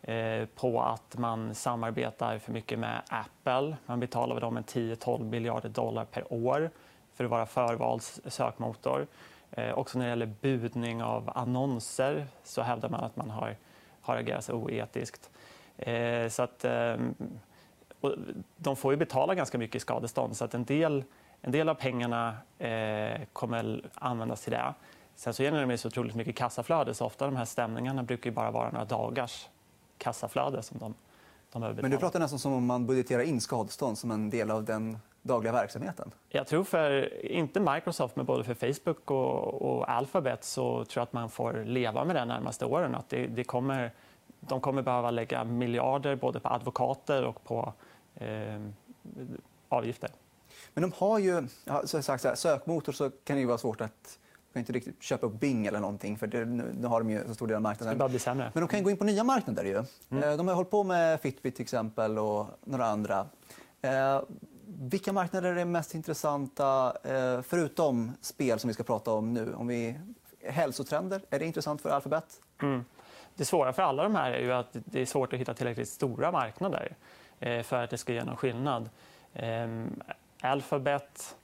eh, 0.02 0.46
på 0.54 0.82
att 0.82 1.18
man 1.18 1.54
samarbetar 1.54 2.38
för 2.38 2.52
mycket 2.52 2.78
med 2.78 3.02
Apple. 3.08 3.76
Man 3.86 4.00
betalar 4.00 4.40
dem 4.40 4.58
10-12 4.58 5.24
miljarder 5.24 5.68
dollar 5.68 6.04
per 6.04 6.32
år 6.32 6.70
för 7.14 7.24
att 7.24 7.30
vara 7.30 7.46
förvalssökmotor. 7.46 9.06
Eh, 9.50 9.78
också 9.78 9.98
när 9.98 10.04
det 10.04 10.10
gäller 10.10 10.34
budning 10.40 11.02
av 11.02 11.30
annonser 11.34 12.26
så 12.44 12.62
hävdar 12.62 12.88
man 12.88 13.04
att 13.04 13.16
man 13.16 13.30
har 13.30 13.56
har 14.00 14.16
agerat 14.16 14.50
oetiskt. 14.50 15.30
Eh, 15.76 16.28
så 16.28 16.42
att, 16.42 16.64
eh, 16.64 16.96
eh, 18.06 18.12
de 18.56 18.76
får 18.76 18.92
ju 18.92 18.96
betala 18.96 19.34
ganska 19.34 19.58
mycket 19.58 19.76
i 19.76 19.80
skadestånd 19.80 20.36
så 20.36 20.44
att 20.44 20.54
en 20.54 20.64
del, 20.64 21.04
en 21.40 21.52
del 21.52 21.68
av 21.68 21.74
pengarna 21.74 22.36
eh, 22.58 23.20
kommer 23.32 23.90
användas 23.94 24.42
till 24.42 24.52
det. 24.52 24.74
Sen 25.14 25.34
så 25.34 25.42
genererar 25.42 25.66
de 25.66 25.78
så 25.78 25.88
otroligt 25.88 26.14
mycket 26.14 26.36
kassaflöde 26.36 26.94
så 26.94 27.06
ofta 27.06 27.26
de 27.26 27.36
här 27.36 27.44
stämningarna 27.44 28.02
brukar 28.02 28.30
bara 28.30 28.50
vara 28.50 28.70
några 28.70 28.84
dagars 28.84 29.48
kassaflöde 29.98 30.62
som 30.62 30.78
de, 30.78 30.94
de 31.52 31.60
behöver 31.60 31.74
betala. 31.74 31.82
Men 31.82 31.90
du 31.90 31.98
pratar 31.98 32.20
nästan 32.20 32.38
som 32.38 32.52
om 32.52 32.66
man 32.66 32.86
budgeterar 32.86 33.22
in 33.22 33.40
skadestånd 33.40 33.98
som 33.98 34.10
en 34.10 34.30
del 34.30 34.50
av 34.50 34.64
den 34.64 34.98
dagliga 35.24 35.52
verksamheten? 35.52 36.10
Jag 36.28 36.46
tror 36.46 36.64
för, 36.64 37.24
inte 37.26 37.60
Microsoft, 37.60 38.16
men 38.16 38.26
både 38.26 38.44
för 38.44 38.54
Facebook 38.54 39.10
och, 39.10 39.62
och 39.62 39.90
Alphabet 39.90 40.44
så 40.44 40.84
tror 40.84 41.00
jag 41.00 41.02
att 41.02 41.12
man 41.12 41.30
får 41.30 41.64
leva 41.64 42.04
med 42.04 42.16
det 42.16 42.20
de 42.20 42.28
närmaste 42.28 42.64
åren. 42.64 42.94
Att 42.94 43.08
det, 43.08 43.26
det 43.26 43.44
kommer, 43.44 43.92
de 44.40 44.60
kommer 44.60 44.82
behöva 44.82 45.10
lägga 45.10 45.44
miljarder 45.44 46.16
både 46.16 46.40
på 46.40 46.48
advokater 46.48 47.24
och 47.24 47.44
på 47.44 47.72
eh, 48.14 48.60
avgifter. 49.68 50.10
Men 50.74 50.82
de 50.82 50.92
har 50.96 51.18
ju, 51.18 51.48
ja, 51.64 51.86
så 51.86 52.02
sagt, 52.02 52.22
så 52.22 52.28
här, 52.28 52.34
sökmotor 52.34 52.92
så 52.92 53.10
kan 53.10 53.36
det 53.36 53.40
ju 53.40 53.46
vara 53.46 53.58
svårt 53.58 53.80
att 53.80 54.18
kan 54.54 54.60
inte 54.60 54.72
riktigt 54.72 55.02
köpa 55.02 55.26
upp 55.26 55.32
Bing 55.32 55.66
eller 55.66 55.80
någonting 55.80 56.18
för 56.18 56.26
det, 56.26 56.44
nu 56.44 56.86
har 56.86 57.00
de 57.00 57.10
ju 57.10 57.24
så 57.26 57.34
stor 57.34 57.46
del 57.46 57.56
av 57.56 57.62
marknaden. 57.62 57.98
Det 57.98 58.08
bli 58.08 58.18
sämre. 58.18 58.50
Men 58.54 58.60
de 58.60 58.68
kan 58.68 58.82
gå 58.82 58.90
in 58.90 58.96
på 58.96 59.04
nya 59.04 59.24
marknader 59.24 59.64
ju. 59.64 59.84
Mm. 60.10 60.24
Eh, 60.24 60.36
de 60.36 60.48
har 60.48 60.54
hållit 60.54 60.70
på 60.70 60.84
med 60.84 61.20
Fitbit 61.20 61.56
till 61.56 61.62
exempel 61.62 62.18
och 62.18 62.46
några 62.64 62.86
andra. 62.86 63.26
Eh, 63.82 64.20
vilka 64.66 65.12
marknader 65.12 65.56
är 65.56 65.64
mest 65.64 65.94
intressanta, 65.94 66.96
eh, 67.04 67.42
förutom 67.42 68.12
spel 68.20 68.58
som 68.58 68.68
vi 68.68 68.74
ska 68.74 68.82
prata 68.82 69.12
om 69.12 69.34
nu? 69.34 69.54
Om 69.54 69.66
vi... 69.66 69.98
Hälsotrender, 70.46 71.20
är 71.30 71.38
det 71.38 71.44
intressant 71.44 71.80
för 71.80 71.90
Alphabet? 71.90 72.40
Mm. 72.62 72.84
Det 73.34 73.44
svåra 73.44 73.72
för 73.72 73.82
alla 73.82 74.02
de 74.02 74.14
här 74.14 74.32
är 74.32 74.40
ju 74.40 74.52
att 74.52 74.68
det 74.72 75.00
är 75.00 75.06
svårt 75.06 75.32
att 75.32 75.38
hitta 75.38 75.54
tillräckligt 75.54 75.88
stora 75.88 76.32
marknader 76.32 76.96
för 77.40 77.84
att 77.84 77.90
det 77.90 77.98
ska 77.98 78.12
ge 78.12 78.24
någon 78.24 78.36
skillnad. 78.36 78.88
Ehm, 79.34 80.02
Alphabet 80.40 81.36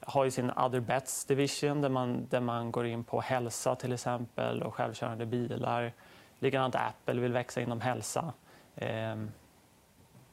har 0.00 0.24
ju 0.24 0.30
sin 0.30 0.50
Other 0.50 0.80
Bets 0.80 1.24
division 1.24 1.80
där 1.80 1.88
man, 1.88 2.26
där 2.30 2.40
man 2.40 2.72
går 2.72 2.86
in 2.86 3.04
på 3.04 3.20
hälsa 3.20 3.76
till 3.76 3.92
exempel 3.92 4.62
och 4.62 4.74
självkörande 4.74 5.26
bilar. 5.26 5.92
Likadant 6.38 6.74
Apple 6.74 7.20
vill 7.20 7.32
växa 7.32 7.60
inom 7.60 7.80
hälsa. 7.80 8.32
Ehm, 8.76 9.30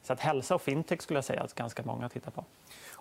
så 0.02 0.12
att 0.12 0.20
hälsa 0.20 0.54
och 0.54 0.62
fintech 0.62 1.02
skulle 1.02 1.16
jag 1.16 1.24
säga 1.24 1.42
att 1.42 1.54
ganska 1.54 1.82
många 1.82 2.08
tittar 2.08 2.30
på. 2.30 2.44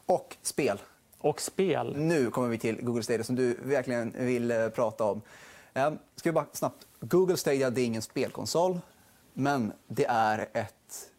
Och 0.06 0.38
spel. 0.42 0.78
Och 1.18 1.42
spel. 1.42 1.96
Nu 1.98 2.32
kommer 2.32 2.48
vi 2.48 2.58
till 2.58 2.82
Google 2.82 3.04
Stadia 3.04 3.24
som 3.24 3.36
du 3.36 3.58
verkligen 3.64 4.12
vill 4.12 4.52
eh, 4.52 4.70
prata 4.70 5.04
om. 5.04 5.22
Ehm, 5.74 5.98
ska 6.16 6.30
vi 6.30 6.34
bara 6.34 6.46
snabbt. 6.52 6.88
Google 7.00 7.38
Stadia 7.38 7.70
det 7.70 7.82
är 7.82 7.86
ingen 7.86 8.02
spelkonsol, 8.02 8.80
men 9.34 9.74
det 9.88 10.06
är 10.06 10.50
ett 10.54 11.13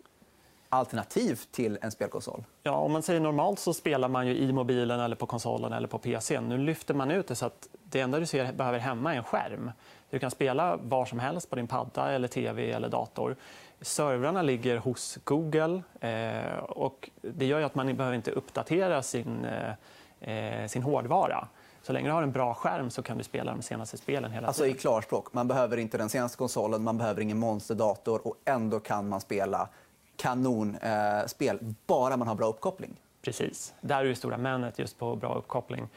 alternativ 0.74 1.40
till 1.50 1.78
en 1.82 1.90
spelkonsol. 1.90 2.44
Ja, 2.62 2.72
om 2.72 2.92
man 2.92 3.02
säger 3.02 3.20
normalt 3.20 3.58
så 3.58 3.74
spelar 3.74 4.08
man 4.08 4.26
ju 4.26 4.36
i 4.36 4.52
mobilen 4.52 5.00
eller 5.00 5.16
på 5.16 5.26
konsolen 5.26 5.72
eller 5.72 5.88
på 5.88 5.98
PC. 5.98 6.40
Nu 6.40 6.58
lyfter 6.58 6.94
man 6.94 7.10
ut 7.10 7.28
det 7.28 7.34
så 7.34 7.46
att 7.46 7.68
det 7.84 8.00
enda 8.00 8.20
du 8.20 8.26
ser 8.26 8.52
behöver 8.52 8.78
hemma 8.78 9.14
är 9.14 9.18
en 9.18 9.24
skärm. 9.24 9.70
Du 10.10 10.18
kan 10.18 10.30
spela 10.30 10.76
var 10.76 11.04
som 11.04 11.18
helst 11.18 11.50
på 11.50 11.56
din 11.56 11.66
padda, 11.66 12.12
eller 12.12 12.28
tv 12.28 12.70
eller 12.70 12.88
dator. 12.88 13.36
Servrarna 13.80 14.42
ligger 14.42 14.76
hos 14.76 15.18
Google 15.24 15.82
eh, 16.00 16.58
och 16.58 17.10
det 17.22 17.46
gör 17.46 17.60
att 17.60 17.74
man 17.74 17.88
inte 17.88 17.98
behöver 17.98 18.16
inte 18.16 18.30
uppdatera 18.30 19.02
sin, 19.02 19.44
eh, 19.44 20.34
eh, 20.34 20.66
sin 20.66 20.82
hårdvara. 20.82 21.48
Så 21.82 21.92
länge 21.92 22.08
du 22.08 22.12
har 22.12 22.22
en 22.22 22.32
bra 22.32 22.54
skärm 22.54 22.90
så 22.90 23.02
kan 23.02 23.18
du 23.18 23.24
spela 23.24 23.52
de 23.52 23.62
senaste 23.62 23.96
spelen 23.96 24.32
hela 24.32 24.46
alltså 24.46 24.62
tiden. 24.62 24.76
I 24.76 24.80
klarspråk, 24.80 25.32
man 25.32 25.48
behöver 25.48 25.76
inte 25.76 25.98
den 25.98 26.08
senaste 26.08 26.38
konsolen, 26.38 26.82
man 26.82 26.98
behöver 26.98 27.20
ingen 27.20 27.38
monsterdator 27.38 28.26
och 28.26 28.36
ändå 28.44 28.80
kan 28.80 29.08
man 29.08 29.20
spela 29.20 29.68
kanonspel, 30.16 31.56
eh, 31.56 31.68
bara 31.86 32.16
man 32.16 32.28
har 32.28 32.34
bra 32.34 32.46
uppkoppling. 32.46 32.96
Precis. 33.22 33.74
Där 33.80 34.04
är 34.04 34.08
det 34.08 34.14
stora 34.14 34.38
männet 34.38 34.78
just 34.78 34.98
på 34.98 35.16
bra 35.16 35.34
uppkoppling. 35.34 35.88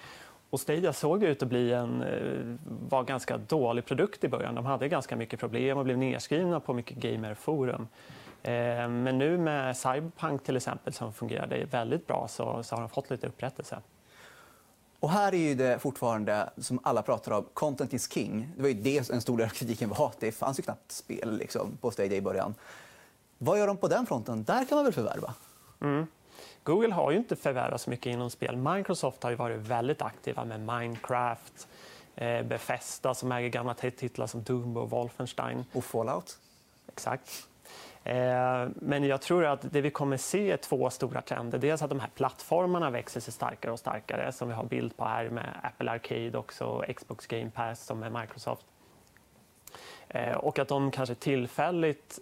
Och 0.50 0.59
Stadia 0.59 0.93
såg 0.93 1.24
ut 1.24 1.43
att 1.43 1.50
bli 1.50 1.74
en 1.74 2.01
eh, 2.01 2.69
var 2.89 3.03
ganska 3.03 3.38
dålig 3.38 3.86
produkt 3.86 4.24
i 4.24 4.27
början. 4.27 4.55
De 4.55 4.65
hade 4.65 4.88
ganska 4.88 5.15
mycket 5.15 5.39
problem 5.39 5.77
och 5.77 5.83
blev 5.83 5.97
nedskrivna 5.97 6.59
på 6.59 6.74
mycket 6.74 6.97
gamerforum. 6.97 7.88
Eh, 8.43 8.51
men 8.89 9.17
nu 9.17 9.38
med 9.38 9.77
Cyberpunk 9.77 10.43
till 10.43 10.57
exempel 10.57 10.93
som 10.93 11.13
fungerade 11.13 11.65
väldigt 11.65 12.07
bra 12.07 12.27
så, 12.29 12.63
så 12.63 12.75
har 12.75 12.81
de 12.81 12.89
fått 12.89 13.09
lite 13.09 13.27
upprättelse. 13.27 13.79
Och 15.00 15.09
här 15.09 15.33
är 15.33 15.55
det 15.55 15.79
fortfarande, 15.79 16.50
som 16.57 16.79
alla 16.83 17.01
pratar 17.01 17.31
om, 17.31 17.45
content 17.53 17.93
is 17.93 18.12
king. 18.12 18.51
Det 18.55 18.62
var 18.62 18.69
ju 18.69 18.75
det 18.75 19.09
en 19.09 19.21
stor 19.21 19.38
del 19.38 19.45
av 19.45 19.50
kritiken 19.50 19.89
var. 19.89 20.12
Det 20.19 20.31
fanns 20.31 20.59
ju 20.59 20.63
knappt 20.63 20.91
spel 20.91 21.38
liksom, 21.38 21.77
på 21.81 21.91
Stadia 21.91 22.17
i 22.17 22.21
början. 22.21 22.55
Vad 23.38 23.60
gör 23.60 23.67
de 23.67 23.77
på 23.77 23.88
den 23.88 24.06
fronten? 24.06 24.44
Där 24.44 24.65
kan 24.65 24.75
man 24.75 24.86
väl 24.86 24.94
förvärva? 24.94 25.34
Mm. 25.82 26.08
Google 26.63 26.94
har 26.94 27.12
ju 27.12 27.17
inte 27.17 27.36
förvärvat 27.36 27.82
så 27.82 27.89
mycket 27.89 28.06
inom 28.06 28.29
spel. 28.29 28.56
Microsoft 28.56 29.24
har 29.24 29.29
ju 29.29 29.36
varit 29.36 29.60
väldigt 29.60 30.01
aktiva 30.01 30.46
med 30.46 30.60
Minecraft, 30.60 31.67
eh, 32.15 32.44
Bethesda 32.44 33.13
som 33.13 33.32
äger 33.32 33.50
gamla 33.50 33.74
titlar 33.74 34.27
som 34.27 34.44
Doom 34.44 34.77
och 34.77 34.89
Wolfenstein. 34.89 35.65
Och 35.74 35.84
Fallout. 35.84 36.38
Exakt. 36.88 37.48
Eh, 38.03 38.67
men 38.75 39.03
jag 39.03 39.22
tror 39.22 39.46
att 39.46 39.72
det 39.72 39.82
vi 39.82 39.89
kommer 39.89 40.17
se 40.17 40.51
är 40.51 40.58
två 40.58 40.89
stora 40.89 41.22
trender. 41.22 41.58
Dels 41.58 41.82
att 41.82 41.89
de 41.89 42.00
här 42.00 42.10
plattformarna 42.15 42.89
växer 42.89 43.20
sig 43.20 43.34
starkare 43.34 43.72
och 43.72 43.79
starkare 43.79 44.32
som 44.32 44.48
vi 44.48 44.53
har 44.53 44.63
bild 44.63 44.98
på 44.98 45.06
här 45.06 45.29
med 45.29 45.60
Apple 45.63 45.91
Arcade 45.91 46.38
också, 46.38 46.86
Xbox 46.96 47.27
Game 47.27 47.50
Pass 47.50 47.86
som 47.86 48.03
är 48.03 48.10
Microsoft. 48.10 48.65
Eh, 50.08 50.36
och 50.38 50.60
att 50.60 50.67
de 50.67 50.91
kanske 50.91 51.15
tillfälligt 51.15 52.20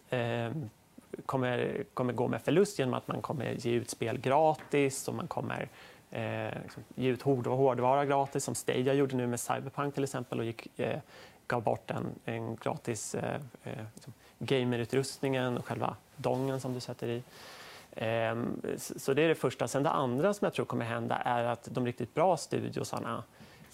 kommer, 1.25 1.83
kommer 1.93 2.13
gå 2.13 2.27
med 2.27 2.41
förlust 2.41 2.79
genom 2.79 2.93
att 2.93 3.07
man 3.07 3.21
kommer 3.21 3.51
ge 3.51 3.71
ut 3.71 3.89
spel 3.89 4.17
gratis 4.17 5.07
och 5.07 5.13
man 5.13 5.27
kommer 5.27 5.69
eh, 6.11 6.61
liksom, 6.63 6.83
ge 6.95 7.09
ut 7.09 7.21
hård 7.21 7.47
hårdvara 7.47 8.05
gratis 8.05 8.43
som 8.43 8.55
Stadia 8.55 8.93
gjorde 8.93 9.15
nu 9.15 9.27
med 9.27 9.39
Cyberpunk 9.39 9.93
till 9.93 10.03
exempel 10.03 10.39
och 10.39 10.45
gick, 10.45 10.79
eh, 10.79 10.99
gav 11.47 11.63
bort 11.63 11.91
en, 11.91 12.05
en 12.25 12.55
gratis 12.55 13.15
eh, 13.15 13.35
eh 13.63 13.85
liksom, 13.93 14.13
gamerutrustningen 14.39 15.57
och 15.57 15.65
själva 15.65 15.95
dongen 16.15 16.59
som 16.59 16.73
du 16.73 16.79
sätter 16.79 17.07
i. 17.07 17.23
Ehm, 17.95 18.61
så 18.77 19.13
det 19.13 19.21
är 19.21 19.27
det 19.27 19.35
första. 19.35 19.67
Sen 19.67 19.83
det 19.83 19.89
andra 19.89 20.33
som 20.33 20.45
jag 20.45 20.53
tror 20.53 20.65
kommer 20.65 20.85
hända 20.85 21.15
är 21.15 21.43
att 21.43 21.67
de 21.71 21.85
riktigt 21.85 22.13
bra 22.13 22.37
studiosarna 22.37 23.23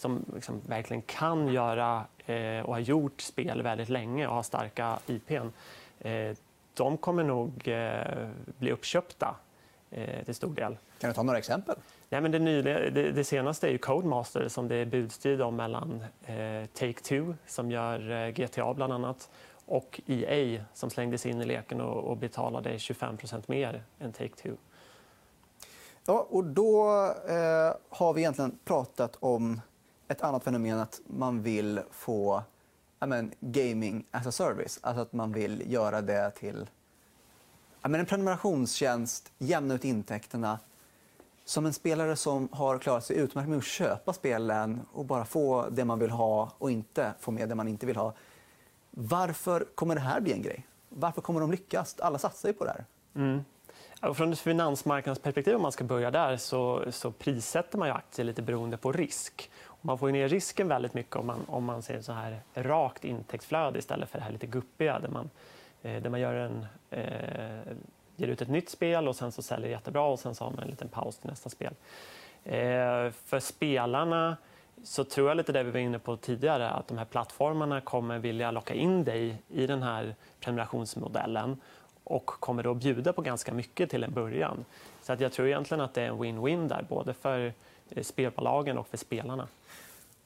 som 0.01 0.25
liksom 0.35 0.61
verkligen 0.67 1.01
kan 1.01 1.47
göra 1.47 2.03
eh, 2.25 2.59
och 2.65 2.73
har 2.73 2.79
gjort 2.79 3.21
spel 3.21 3.61
väldigt 3.61 3.89
länge 3.89 4.27
och 4.27 4.35
har 4.35 4.43
starka 4.43 4.99
IPn 5.07 5.47
eh, 5.99 6.35
de 6.81 6.97
kommer 6.97 7.23
nog 7.23 7.67
eh, 7.67 8.29
bli 8.59 8.71
uppköpta 8.71 9.35
eh, 9.91 10.25
till 10.25 10.35
stor 10.35 10.55
del. 10.55 10.77
Kan 10.99 11.09
du 11.09 11.13
ta 11.13 11.23
några 11.23 11.37
exempel? 11.37 11.75
Nej, 12.09 12.21
men 12.21 12.31
det, 12.31 12.39
nyliga, 12.39 12.79
det, 12.79 13.11
det 13.11 13.23
senaste 13.23 13.67
är 13.67 13.71
ju 13.71 13.77
Codemaster 13.77 14.47
som 14.47 14.67
det 14.67 14.75
är 14.75 14.85
budstrid 14.85 15.41
om 15.41 15.55
mellan 15.55 16.03
eh, 16.25 16.33
Take-Two 16.33 17.35
som 17.47 17.71
gör 17.71 18.11
eh, 18.11 18.29
GTA 18.29 18.73
bland 18.73 18.93
annat 18.93 19.29
och 19.65 20.01
EA 20.07 20.63
som 20.73 20.89
slängdes 20.89 21.25
in 21.25 21.41
i 21.41 21.45
leken 21.45 21.81
och, 21.81 22.03
och 22.03 22.17
betalade 22.17 22.69
25% 22.77 23.43
mer 23.47 23.83
än 23.99 24.13
Take-Two. 24.13 24.57
Ja, 26.05 26.27
och 26.29 26.43
då 26.43 27.05
eh, 27.27 27.73
har 27.89 28.13
vi 28.13 28.21
egentligen 28.21 28.59
pratat 28.65 29.17
om 29.19 29.61
ett 30.07 30.21
annat 30.21 30.43
fenomen, 30.43 30.79
att 30.79 31.01
man 31.07 31.41
vill 31.41 31.81
få 31.91 32.43
men, 33.07 33.31
gaming 33.39 34.05
as 34.11 34.27
a 34.27 34.31
service. 34.31 34.79
Alltså 34.81 35.01
att 35.01 35.13
man 35.13 35.31
vill 35.31 35.71
göra 35.71 36.01
det 36.01 36.31
till 36.31 36.67
men, 37.89 37.99
en 37.99 38.05
prenumerationstjänst, 38.05 39.31
jämna 39.37 39.73
ut 39.73 39.85
intäkterna. 39.85 40.59
Som 41.45 41.65
en 41.65 41.73
spelare 41.73 42.15
som 42.15 42.49
har 42.51 42.77
klarat 42.77 43.05
sig 43.05 43.17
utmärkt 43.17 43.49
med 43.49 43.57
att 43.57 43.63
köpa 43.63 44.13
spelen 44.13 44.81
och 44.93 45.05
bara 45.05 45.25
få 45.25 45.69
det 45.69 45.85
man 45.85 45.99
vill 45.99 46.09
ha 46.09 46.51
och 46.57 46.71
inte 46.71 47.13
få 47.19 47.31
med 47.31 47.49
det 47.49 47.55
man 47.55 47.67
inte 47.67 47.85
vill 47.85 47.95
ha. 47.95 48.13
Varför 48.91 49.65
kommer 49.75 49.95
det 49.95 50.01
här 50.01 50.21
bli 50.21 50.33
en 50.33 50.41
grej? 50.41 50.67
Varför 50.89 51.21
kommer 51.21 51.39
de 51.39 51.51
lyckas? 51.51 51.95
Alla 51.99 52.17
satsar 52.17 52.49
ju 52.49 52.53
på 52.53 52.65
det 52.65 52.71
här. 52.71 52.85
Mm. 53.15 53.45
Från 54.15 54.33
ett 54.33 54.39
finansmarknadsperspektiv, 54.39 55.55
om 55.55 55.61
man 55.61 55.71
ska 55.71 55.83
börja 55.83 56.11
där, 56.11 56.37
så, 56.37 56.85
så 56.91 57.11
prissätter 57.11 57.77
man 57.77 57.87
ju 57.87 57.93
aktier 57.93 58.25
lite 58.25 58.41
beroende 58.41 58.77
på 58.77 58.91
risk. 58.91 59.51
Man 59.81 59.97
får 59.97 60.11
ner 60.11 60.27
risken 60.27 60.67
väldigt 60.67 60.93
mycket 60.93 61.15
om 61.15 61.27
man, 61.27 61.45
om 61.47 61.63
man 61.63 61.81
ser 61.81 62.01
så 62.01 62.11
här 62.11 62.41
rakt 62.53 63.05
intäktsflöde 63.05 63.79
istället 63.79 64.09
för 64.09 64.17
det 64.17 64.23
här 64.23 64.31
lite 64.31 64.47
guppiga 64.47 64.99
där 64.99 65.09
man, 65.09 65.29
eh, 65.81 66.01
där 66.01 66.09
man 66.09 66.19
gör 66.19 66.33
en, 66.33 66.65
eh, 66.89 67.73
ger 68.15 68.27
ut 68.27 68.41
ett 68.41 68.49
nytt 68.49 68.69
spel 68.69 69.07
och 69.07 69.15
sen 69.15 69.31
så 69.31 69.41
säljer 69.41 69.67
det 69.67 69.71
jättebra 69.71 70.03
och 70.03 70.19
sen 70.19 70.35
så 70.35 70.43
har 70.43 70.51
man 70.51 70.63
en 70.63 70.69
liten 70.69 70.87
paus 70.87 71.17
till 71.17 71.29
nästa 71.29 71.49
spel. 71.49 71.73
Eh, 72.43 73.11
för 73.25 73.39
spelarna 73.39 74.37
så 74.83 75.03
tror 75.03 75.27
jag 75.27 75.37
lite 75.37 75.51
det 75.51 75.63
vi 75.63 75.71
var 75.71 75.79
inne 75.79 75.99
på 75.99 76.17
tidigare 76.17 76.69
att 76.69 76.87
de 76.87 76.97
här 76.97 77.05
plattformarna 77.05 77.81
kommer 77.81 78.19
vilja 78.19 78.51
locka 78.51 78.73
in 78.73 79.03
dig 79.03 79.35
i 79.49 79.67
den 79.67 79.83
här 79.83 80.15
prenumerationsmodellen 80.39 81.57
och 82.03 82.25
kommer 82.25 82.63
då 82.63 82.73
bjuda 82.73 83.13
på 83.13 83.21
ganska 83.21 83.53
mycket 83.53 83.89
till 83.89 84.03
en 84.03 84.13
början. 84.13 84.65
Så 85.01 85.13
att 85.13 85.19
jag 85.19 85.31
tror 85.31 85.47
egentligen 85.47 85.81
att 85.81 85.93
det 85.93 86.01
är 86.01 86.07
en 86.07 86.17
win-win 86.17 86.67
där, 86.67 86.85
både 86.89 87.13
för 87.13 87.53
eh, 87.89 88.03
spelbolagen 88.03 88.77
och 88.77 88.87
för 88.87 88.97
spelarna. 88.97 89.47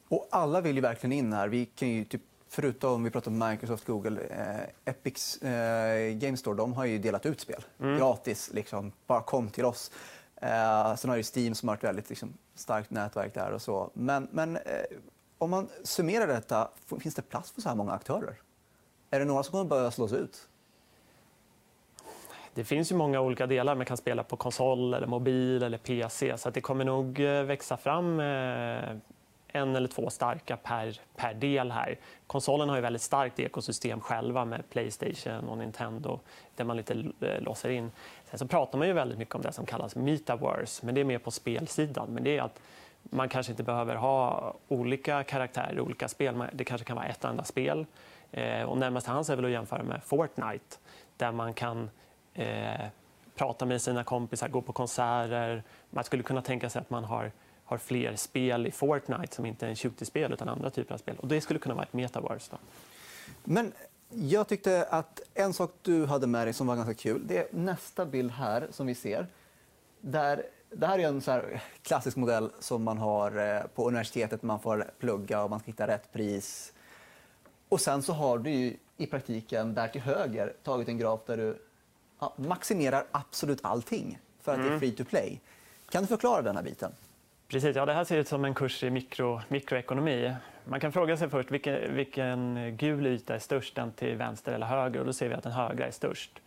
Och 0.09 0.27
alla 0.31 0.61
vill 0.61 0.75
ju 0.75 0.81
verkligen 0.81 1.11
in 1.11 1.33
här. 1.33 1.47
Vi 1.47 1.65
kan 1.65 1.87
ju 1.87 2.05
typ, 2.05 2.21
förutom 2.49 2.93
om 2.93 3.03
vi 3.03 3.09
pratar 3.09 3.31
om 3.31 3.49
Microsoft, 3.49 3.85
Google, 3.85 4.21
eh, 4.21 4.91
Epics 4.91 5.37
eh, 5.41 6.13
Game 6.13 6.37
Store, 6.37 6.57
de 6.57 6.73
har 6.73 6.85
ju 6.85 6.97
delat 6.97 7.25
ut 7.25 7.41
spel 7.41 7.63
mm. 7.79 7.97
gratis. 7.97 8.49
Liksom. 8.53 8.91
Bara 9.07 9.21
kom 9.21 9.49
till 9.49 9.65
oss. 9.65 9.91
Eh, 10.35 10.95
sen 10.95 11.09
har 11.09 11.17
ju 11.17 11.23
Steam 11.35 11.55
som 11.55 11.69
har 11.69 11.75
ett 11.75 11.83
väldigt 11.83 12.09
liksom, 12.09 12.33
starkt 12.55 12.91
nätverk 12.91 13.33
där 13.33 13.51
och 13.51 13.61
så. 13.61 13.91
Men, 13.93 14.27
men 14.31 14.55
eh, 14.57 14.61
om 15.37 15.49
man 15.49 15.69
summerar 15.83 16.27
detta, 16.27 16.69
finns 16.99 17.15
det 17.15 17.21
plats 17.21 17.51
för 17.51 17.61
så 17.61 17.69
här 17.69 17.75
många 17.75 17.93
aktörer? 17.93 18.35
Är 19.09 19.19
det 19.19 19.25
några 19.25 19.43
som 19.43 19.51
kommer 19.51 19.65
börja 19.65 19.91
slås 19.91 20.13
ut? 20.13 20.47
Det 22.53 22.63
finns 22.63 22.91
ju 22.91 22.95
många 22.95 23.21
olika 23.21 23.47
delar. 23.47 23.75
Man 23.75 23.85
kan 23.85 23.97
spela 23.97 24.23
på 24.23 24.37
konsol, 24.37 24.93
eller 24.93 25.07
mobil 25.07 25.63
eller 25.63 25.77
PC. 25.77 26.37
Så 26.37 26.49
det 26.49 26.61
kommer 26.61 26.85
nog 26.85 27.19
eh, 27.19 27.43
växa 27.43 27.77
fram 27.77 28.19
eh, 28.19 28.97
en 29.55 29.75
eller 29.75 29.87
två 29.87 30.09
starka 30.09 30.57
per, 30.57 30.99
per 31.15 31.33
del 31.33 31.71
här. 31.71 31.97
Konsolen 32.27 32.69
har 32.69 32.75
ju 32.75 32.81
väldigt 32.81 33.01
starkt 33.01 33.39
ekosystem 33.39 33.99
själva 34.01 34.45
med 34.45 34.69
Playstation 34.69 35.49
och 35.49 35.57
Nintendo 35.57 36.19
där 36.55 36.65
man 36.65 36.77
lite 36.77 36.93
eh, 37.21 37.41
låser 37.41 37.69
in. 37.69 37.91
Sen 38.25 38.39
så 38.39 38.47
pratar 38.47 38.77
man 38.77 38.87
ju 38.87 38.93
väldigt 38.93 39.17
mycket 39.17 39.35
om 39.35 39.41
det 39.41 39.51
som 39.51 39.65
kallas 39.65 39.95
metaverse, 39.95 40.85
men 40.85 40.95
det 40.95 41.01
är 41.01 41.05
mer 41.05 41.19
på 41.19 41.31
spelsidan. 41.31 42.07
Men 42.09 42.23
det 42.23 42.37
är 42.37 42.41
att 42.41 42.61
man 43.03 43.29
kanske 43.29 43.51
inte 43.51 43.63
behöver 43.63 43.95
ha 43.95 44.53
olika 44.67 45.23
karaktärer 45.23 45.75
i 45.77 45.79
olika 45.79 46.07
spel. 46.07 46.43
Det 46.53 46.63
kanske 46.63 46.85
kan 46.85 46.95
vara 46.95 47.05
ett 47.05 47.23
enda 47.23 47.43
spel. 47.43 47.85
Eh, 48.31 48.63
och 48.63 48.77
närmast 48.77 49.07
hands 49.07 49.29
är 49.29 49.35
väl 49.35 49.45
att 49.45 49.51
jämföra 49.51 49.83
med 49.83 50.03
Fortnite 50.03 50.77
där 51.17 51.31
man 51.31 51.53
kan 51.53 51.89
eh, 52.33 52.85
prata 53.35 53.65
med 53.65 53.81
sina 53.81 54.03
kompisar, 54.03 54.47
gå 54.47 54.61
på 54.61 54.73
konserter. 54.73 55.63
Man 55.89 56.03
skulle 56.03 56.23
kunna 56.23 56.41
tänka 56.41 56.69
sig 56.69 56.81
att 56.81 56.89
man 56.89 57.03
har, 57.03 57.31
har 57.65 57.77
fler 57.77 58.15
spel 58.15 58.67
i 58.67 58.71
Fortnite 58.71 59.35
som 59.35 59.45
inte 59.45 59.65
är 59.65 59.69
en 59.69 59.75
shooterspel 59.75 60.33
utan 60.33 60.49
andra 60.49 60.69
typer 60.69 60.93
av 60.93 60.97
spel. 60.97 61.15
Och 61.19 61.27
det 61.27 61.41
skulle 61.41 61.59
kunna 61.59 61.75
vara 61.75 61.85
ett 61.85 61.93
metaverse. 61.93 62.51
Då. 62.51 62.57
Men 63.43 63.73
jag 64.09 64.47
tyckte 64.47 64.87
att 64.89 65.21
en 65.33 65.53
sak 65.53 65.71
du 65.81 66.05
hade 66.05 66.27
med 66.27 66.47
dig 66.47 66.53
som 66.53 66.67
var 66.67 66.75
ganska 66.75 66.93
kul, 66.93 67.21
det 67.27 67.37
är 67.37 67.47
nästa 67.51 68.05
bild 68.05 68.31
här 68.31 68.67
som 68.71 68.87
vi 68.87 68.95
ser. 68.95 69.27
Där, 70.01 70.43
det 70.69 70.87
här 70.87 70.99
är 70.99 71.07
en 71.07 71.21
så 71.21 71.41
klassisk 71.81 72.17
modell 72.17 72.49
som 72.59 72.83
man 72.83 72.97
har 72.97 73.55
eh, 73.55 73.63
på 73.75 73.87
universitetet. 73.87 74.43
Man 74.43 74.59
får 74.59 74.91
plugga 74.99 75.43
och 75.43 75.49
man 75.49 75.59
ska 75.59 75.65
hitta 75.65 75.87
rätt 75.87 76.13
pris. 76.13 76.73
Och 77.69 77.81
sen 77.81 78.01
så 78.03 78.13
har 78.13 78.37
du 78.37 78.77
i 78.97 79.05
praktiken 79.05 79.73
där 79.73 79.87
till 79.87 80.01
höger 80.01 80.53
tagit 80.63 80.87
en 80.87 80.97
graf 80.97 81.19
där 81.25 81.37
du 81.37 81.57
maximerar 82.35 83.05
absolut 83.11 83.59
allting 83.61 84.19
för 84.41 84.51
att 84.51 84.57
det 84.57 84.63
är 84.63 84.67
mm. 84.67 84.79
free 84.79 84.91
to 84.91 85.03
play. 85.03 85.41
Kan 85.89 86.03
du 86.03 86.07
förklara 86.07 86.41
den 86.41 86.55
här 86.55 86.63
biten? 86.63 86.91
Precis, 87.47 87.75
ja, 87.75 87.85
det 87.85 87.93
här 87.93 88.03
ser 88.03 88.17
ut 88.17 88.27
som 88.27 88.45
en 88.45 88.53
kurs 88.53 88.83
i 88.83 88.89
mikro, 88.89 89.41
mikroekonomi. 89.47 90.35
Man 90.63 90.79
kan 90.79 90.91
fråga 90.91 91.17
sig 91.17 91.29
först 91.29 91.51
vilken, 91.51 91.95
vilken 91.95 92.59
gul 92.77 93.07
yta 93.07 93.35
är 93.35 93.39
störst, 93.39 93.75
den 93.75 93.91
till 93.91 94.15
vänster 94.15 94.51
eller 94.51 94.65
höger? 94.65 94.99
Och 94.99 95.05
då 95.05 95.13
ser 95.13 95.29
vi 95.29 95.35
att 95.35 95.43
den 95.43 95.51
högra 95.51 95.87
är 95.87 95.91
störst. 95.91 96.41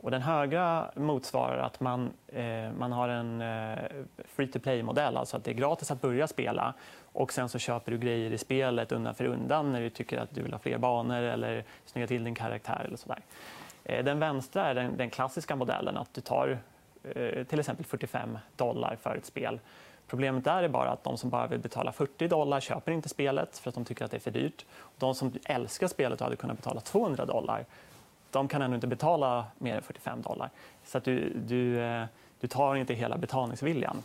Och 0.00 0.10
den 0.10 0.22
högra 0.22 0.90
motsvarar 0.94 1.58
att 1.58 1.80
man, 1.80 2.10
eh, 2.28 2.72
man 2.78 2.92
har 2.92 3.08
en 3.08 3.40
eh, 3.40 3.78
free 4.24 4.46
to 4.46 4.58
play-modell, 4.58 5.16
alltså 5.16 5.36
att 5.36 5.44
det 5.44 5.50
är 5.50 5.54
gratis 5.54 5.90
att 5.90 6.00
börja 6.00 6.26
spela 6.26 6.74
och 7.12 7.32
sen 7.32 7.48
så 7.48 7.58
köper 7.58 7.92
du 7.92 7.98
grejer 7.98 8.30
i 8.30 8.38
spelet 8.38 8.92
undan 8.92 9.14
för 9.14 9.24
undan 9.24 9.72
när 9.72 9.80
du 9.80 9.90
tycker 9.90 10.18
att 10.18 10.34
du 10.34 10.42
vill 10.42 10.52
ha 10.52 10.58
fler 10.58 10.78
banor 10.78 11.22
eller 11.22 11.64
snygga 11.84 12.06
till 12.06 12.24
din 12.24 12.34
karaktär. 12.34 12.84
eller 12.86 12.96
sådär. 12.96 13.20
Eh, 13.84 14.04
den 14.04 14.18
vänstra 14.18 14.66
är 14.66 14.74
den, 14.74 14.96
den, 14.96 15.10
klassiska 15.10 15.56
modellen, 15.56 15.96
att 15.96 16.14
du 16.14 16.20
tar 16.20 16.58
eh, 17.14 17.44
till 17.44 17.60
exempel 17.60 17.84
45 17.84 18.38
dollar 18.56 18.96
för 19.02 19.16
ett 19.16 19.26
spel. 19.26 19.60
Problemet 20.10 20.44
där 20.44 20.62
är 20.62 20.68
bara 20.68 20.90
att 20.90 21.04
de 21.04 21.18
som 21.18 21.30
bara 21.30 21.46
vill 21.46 21.58
betala 21.58 21.92
40 21.92 22.28
dollar 22.28 22.60
köper 22.60 22.92
inte 22.92 23.08
spelet 23.08 23.58
för 23.58 23.68
att 23.68 23.74
de 23.74 23.84
tycker 23.84 24.04
att 24.04 24.10
det 24.10 24.16
är 24.16 24.20
för 24.20 24.30
dyrt. 24.30 24.64
De 24.98 25.14
som 25.14 25.32
älskar 25.44 25.88
spelet 25.88 26.20
och 26.20 26.24
hade 26.24 26.36
kunnat 26.36 26.56
betala 26.56 26.80
200 26.80 27.24
dollar 27.24 27.64
de 28.30 28.48
kan 28.48 28.62
ännu 28.62 28.74
inte 28.74 28.86
betala 28.86 29.44
mer 29.58 29.76
än 29.76 29.82
45 29.82 30.22
dollar. 30.22 30.50
Så 30.84 30.98
att 30.98 31.04
du, 31.04 31.32
du, 31.46 31.80
eh, 31.80 32.04
du 32.40 32.46
tar 32.46 32.76
inte 32.76 32.94
hela 32.94 33.18
betalningsviljan. 33.18 34.02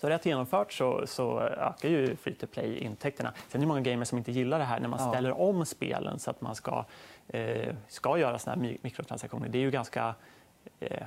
Så 0.00 0.08
rätt 0.08 0.26
genomfört 0.26 0.72
så, 0.72 1.06
så 1.06 1.40
ökar 1.40 1.88
ju 1.88 2.16
free 2.16 2.34
to 2.34 2.46
play-intäkterna. 2.46 3.32
Sen 3.48 3.60
är 3.60 3.64
det 3.64 3.68
många 3.68 3.80
gamers 3.80 4.08
som 4.08 4.18
inte 4.18 4.32
gillar 4.32 4.58
det 4.58 4.64
här 4.64 4.80
när 4.80 4.88
man 4.88 5.00
ja. 5.02 5.08
ställer 5.08 5.40
om 5.40 5.66
spelen 5.66 6.18
så 6.18 6.30
att 6.30 6.40
man 6.40 6.54
ska, 6.54 6.84
eh, 7.28 7.74
ska 7.88 8.18
göra 8.18 8.38
såna 8.38 8.56
här 8.56 8.76
mikrotransaktioner. 8.82 9.48
Det 9.48 9.58
är 9.58 9.62
ju 9.62 9.70
ganska... 9.70 10.14
Eh, 10.80 11.02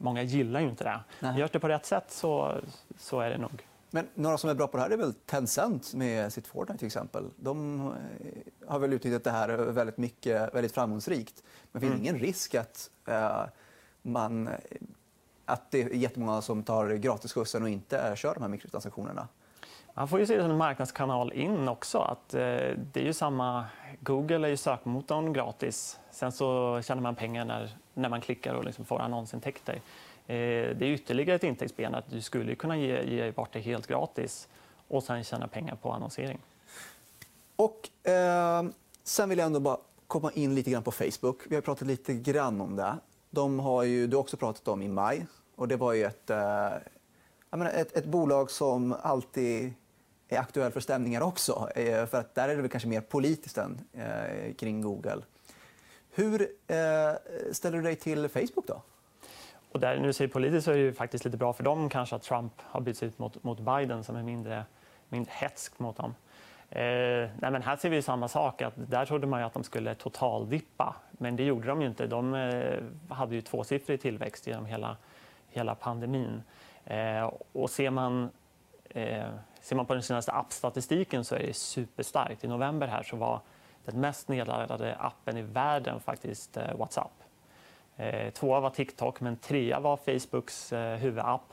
många 0.00 0.22
gillar 0.22 0.60
ju 0.60 0.68
inte 0.68 0.84
det. 0.84 1.00
Nej. 1.20 1.38
Görs 1.38 1.50
det 1.50 1.60
på 1.60 1.68
rätt 1.68 1.86
sätt 1.86 2.04
så, 2.08 2.60
så 2.98 3.20
är 3.20 3.30
det 3.30 3.38
nog 3.38 3.66
men 3.90 4.08
några 4.14 4.38
som 4.38 4.50
är 4.50 4.54
bra 4.54 4.66
på 4.66 4.76
det 4.76 4.82
här 4.82 4.90
är 4.90 4.96
väl 4.96 5.14
Tencent 5.14 5.94
med 5.94 6.32
sitt 6.32 6.46
Fortnite 6.46 6.78
till 6.78 6.86
exempel. 6.86 7.30
De 7.36 7.80
eh, 7.86 8.68
har 8.68 8.78
väl 8.78 8.92
utnyttjat 8.92 9.24
det 9.24 9.30
här 9.30 9.48
väldigt 9.48 9.98
mycket, 9.98 10.54
väldigt 10.54 10.72
framgångsrikt. 10.72 11.42
Men 11.72 11.80
det 11.80 11.86
finns 11.86 12.00
mm. 12.00 12.02
ingen 12.02 12.18
risk 12.18 12.54
att, 12.54 12.90
uh, 13.08 13.44
man, 14.02 14.48
att 15.44 15.70
det 15.70 15.82
är 15.82 15.88
jättemånga 15.88 16.42
som 16.42 16.62
tar 16.62 16.90
gratisskjutsen 16.90 17.62
och 17.62 17.68
inte 17.68 18.12
kör 18.16 18.34
de 18.34 18.40
här 18.40 18.48
mikrotransaktionerna? 18.48 19.28
Man 19.94 20.08
får 20.08 20.18
ju 20.18 20.26
se 20.26 20.36
det 20.36 20.42
som 20.42 20.50
en 20.50 20.56
marknadskanal 20.56 21.32
in 21.32 21.68
också. 21.68 21.98
Att, 21.98 22.34
eh, 22.34 22.40
det 22.92 22.96
är 22.96 23.04
ju 23.04 23.12
samma... 23.12 23.64
Google 24.00 24.46
är 24.46 24.50
ju 24.50 24.56
sökmotorn 24.56 25.32
gratis. 25.32 25.98
Sen 26.10 26.32
så 26.32 26.80
tjänar 26.82 27.02
man 27.02 27.14
pengar 27.14 27.44
när, 27.44 27.76
när 27.94 28.08
man 28.08 28.20
klickar 28.20 28.54
och 28.54 28.64
liksom 28.64 28.84
får 28.84 29.00
annonsintäkter. 29.00 29.74
Eh, 30.26 30.76
det 30.76 30.82
är 30.82 30.90
ytterligare 30.90 31.36
ett 31.36 31.44
intäktsben 31.44 31.94
att 31.94 32.10
du 32.10 32.22
skulle 32.22 32.54
kunna 32.54 32.76
ge, 32.76 33.02
ge 33.02 33.32
bort 33.32 33.52
det 33.52 33.60
helt 33.60 33.86
gratis 33.86 34.48
och 34.88 35.02
sen 35.02 35.24
tjäna 35.24 35.48
pengar 35.48 35.74
på 35.74 35.92
annonsering. 35.92 36.38
Och, 37.56 38.08
eh, 38.10 38.62
sen 39.04 39.28
vill 39.28 39.38
jag 39.38 39.46
ändå 39.46 39.60
bara 39.60 39.78
komma 40.06 40.32
in 40.32 40.54
lite 40.54 40.70
grann 40.70 40.82
på 40.82 40.92
Facebook. 40.92 41.42
Vi 41.48 41.54
har 41.54 41.62
pratat 41.62 41.88
lite 41.88 42.14
grann 42.14 42.60
om 42.60 42.76
det. 42.76 42.94
De 43.30 43.58
har 43.58 43.82
ju 43.82 44.06
du 44.06 44.16
också 44.16 44.36
pratat 44.36 44.68
om 44.68 44.82
i 44.82 44.88
maj. 44.88 45.26
Och 45.56 45.68
det 45.68 45.76
var 45.76 45.92
ju 45.92 46.04
ett, 46.04 46.30
eh, 46.30 46.68
jag 47.50 47.58
menar, 47.58 47.72
ett, 47.72 47.96
ett 47.96 48.04
bolag 48.04 48.50
som 48.50 48.96
alltid 49.02 49.72
är 50.28 50.38
aktuellt 50.38 50.74
för 50.74 50.80
stämningar 50.80 51.20
också. 51.20 51.68
Eh, 51.74 52.06
för 52.06 52.18
att 52.18 52.34
där 52.34 52.48
är 52.48 52.56
det 52.56 52.62
väl 52.62 52.70
kanske 52.70 52.88
mer 52.88 53.00
politiskt 53.00 53.58
än 53.58 53.80
eh, 53.92 54.54
kring 54.54 54.80
Google. 54.80 55.22
Hur 56.10 56.42
eh, 56.66 57.12
ställer 57.52 57.76
du 57.76 57.82
dig 57.82 57.96
till 57.96 58.28
Facebook? 58.28 58.66
då? 58.66 58.82
Och 59.72 59.80
där, 59.80 59.98
nu 59.98 60.12
säger 60.12 60.28
politiskt 60.28 60.64
så 60.64 60.70
är 60.70 60.76
det 60.76 60.92
faktiskt 60.92 61.24
lite 61.24 61.36
bra 61.36 61.52
för 61.52 61.64
dem 61.64 61.88
kanske 61.88 62.16
att 62.16 62.22
Trump 62.22 62.52
har 62.58 62.80
bytts 62.80 63.02
ut 63.02 63.18
mot, 63.18 63.42
mot 63.44 63.60
Biden 63.60 64.04
som 64.04 64.16
är 64.16 64.22
mindre, 64.22 64.64
mindre 65.08 65.32
hetsk 65.34 65.78
mot 65.78 65.96
dem. 65.96 66.14
Eh, 66.70 67.30
nej 67.38 67.50
men 67.50 67.62
här 67.62 67.76
ser 67.76 67.90
vi 67.90 68.02
samma 68.02 68.28
sak. 68.28 68.62
Att 68.62 68.74
där 68.76 69.06
trodde 69.06 69.26
man 69.26 69.42
att 69.42 69.54
de 69.54 69.64
skulle 69.64 69.94
totaldippa, 69.94 70.96
men 71.10 71.36
det 71.36 71.44
gjorde 71.44 71.68
de 71.68 71.82
ju 71.82 71.88
inte. 71.88 72.06
De 72.06 72.34
eh, 72.34 72.82
hade 73.08 73.34
ju 73.34 73.40
tvåsiffrig 73.40 74.00
tillväxt 74.00 74.46
genom 74.46 74.66
hela, 74.66 74.96
hela 75.48 75.74
pandemin. 75.74 76.42
Eh, 76.84 77.32
och 77.52 77.70
ser 77.70 77.90
man, 77.90 78.30
eh, 78.90 79.28
ser 79.60 79.76
man 79.76 79.86
på 79.86 79.94
den 79.94 80.02
senaste 80.02 80.32
appstatistiken 80.32 81.24
så 81.24 81.34
är 81.34 81.38
det 81.38 81.56
superstarkt. 81.56 82.44
I 82.44 82.48
november 82.48 82.86
här 82.86 83.02
så 83.02 83.16
var 83.16 83.40
den 83.84 84.00
mest 84.00 84.28
nedladdade 84.28 84.96
appen 84.96 85.36
i 85.36 85.42
världen 85.42 86.00
faktiskt 86.00 86.56
eh, 86.56 86.74
Whatsapp. 86.76 87.22
Eh, 87.96 88.30
tvåa 88.30 88.60
var 88.60 88.70
TikTok, 88.70 89.20
men 89.20 89.36
trea 89.36 89.80
var 89.80 89.96
Facebooks 89.96 90.72
eh, 90.72 90.96
huvudapp. 90.96 91.52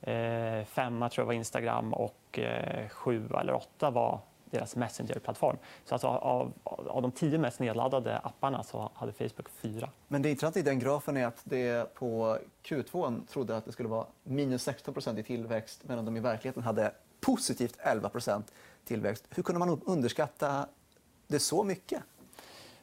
Eh, 0.00 0.64
femma 0.64 1.08
tror 1.08 1.22
jag 1.22 1.26
var 1.26 1.34
Instagram 1.34 1.92
och 1.92 2.38
eh, 2.38 2.88
sju 2.88 3.28
eller 3.40 3.54
åtta 3.54 3.90
var 3.90 4.20
deras 4.52 4.76
Messenger-plattform. 4.76 5.56
Så 5.84 5.94
alltså 5.94 6.06
av, 6.06 6.52
av 6.64 7.02
de 7.02 7.12
tio 7.12 7.38
mest 7.38 7.60
nedladdade 7.60 8.18
apparna 8.18 8.62
så 8.62 8.90
hade 8.94 9.12
Facebook 9.12 9.48
fyra. 9.48 9.88
Men 10.08 10.22
det 10.22 10.30
intressanta 10.30 10.58
i 10.58 10.62
den 10.62 10.78
grafen 10.78 11.16
är 11.16 11.26
att 11.26 11.40
det 11.44 11.94
på 11.94 12.38
Q2 12.64 13.26
trodde 13.26 13.56
att 13.56 13.64
det 13.64 13.72
skulle 13.72 13.88
vara 13.88 14.06
minus 14.22 14.68
16% 14.68 15.18
i 15.18 15.22
tillväxt 15.22 15.80
medan 15.82 16.04
de 16.04 16.16
i 16.16 16.20
verkligheten 16.20 16.62
hade 16.62 16.92
positivt 17.20 17.78
11% 17.78 18.42
tillväxt. 18.84 19.24
Hur 19.30 19.42
kunde 19.42 19.58
man 19.58 19.80
underskatta 19.86 20.66
det 21.26 21.38
så 21.38 21.64
mycket? 21.64 22.02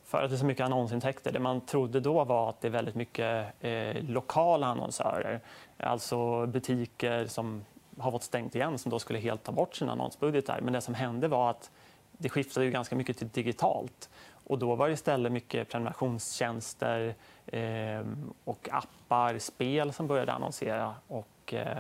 för 0.10 0.24
att 0.24 0.30
det 0.30 0.36
är 0.36 0.38
så 0.38 0.46
mycket 0.46 0.66
annonsintäkter. 0.66 1.32
Det 1.32 1.40
man 1.40 1.62
trodde 1.62 2.00
då 2.00 2.24
var 2.24 2.50
att 2.50 2.62
det 2.62 2.68
är 2.68 2.72
väldigt 2.72 2.96
mycket 2.96 3.54
eh, 3.60 4.04
lokala 4.04 4.68
annonsörer. 4.68 5.42
Alltså 5.78 6.46
butiker 6.46 7.28
som 7.28 7.66
har 8.00 8.12
fått 8.12 8.24
stängt 8.24 8.56
igen 8.56 8.78
som 8.78 8.92
då 8.92 9.00
skulle 9.00 9.20
helt 9.20 9.44
ta 9.44 9.52
bort 9.52 9.76
sina 9.76 9.92
annonsbudgetar. 9.92 10.62
Men 10.62 10.74
det 10.74 10.82
som 10.82 10.94
hände 10.94 11.28
var 11.28 11.50
att 11.50 11.72
det 12.12 12.30
skiftade 12.30 12.66
ju 12.66 12.72
ganska 12.72 12.96
mycket 12.96 13.18
till 13.18 13.30
digitalt. 13.30 14.10
Och 14.44 14.60
då 14.60 14.76
var 14.76 14.88
det 14.88 14.94
istället 14.94 15.32
mycket 15.32 15.70
prenumerationstjänster 15.70 17.16
eh, 17.48 18.06
och 18.44 18.70
appar, 18.72 19.40
spel 19.40 19.94
som 19.94 20.08
började 20.08 20.34
annonsera 20.34 20.96
och 21.08 21.54
eh, 21.54 21.78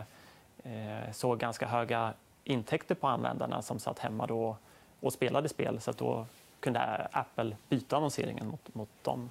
eh 0.64 1.12
såg 1.12 1.40
ganska 1.40 1.68
höga 1.68 2.14
intäkter 2.44 2.96
på 2.96 3.08
användarna 3.08 3.62
som 3.62 3.80
satt 3.80 4.00
hemma 4.00 4.28
då 4.28 4.58
och 5.00 5.14
spelade 5.14 5.50
spel. 5.50 5.82
Så 5.82 5.92
då 5.92 6.26
kunde 6.60 7.08
Apple 7.12 7.58
byta 7.70 7.98
annonseringen 7.98 8.48
mot, 8.48 8.76
mot 8.76 8.90
de 9.02 9.30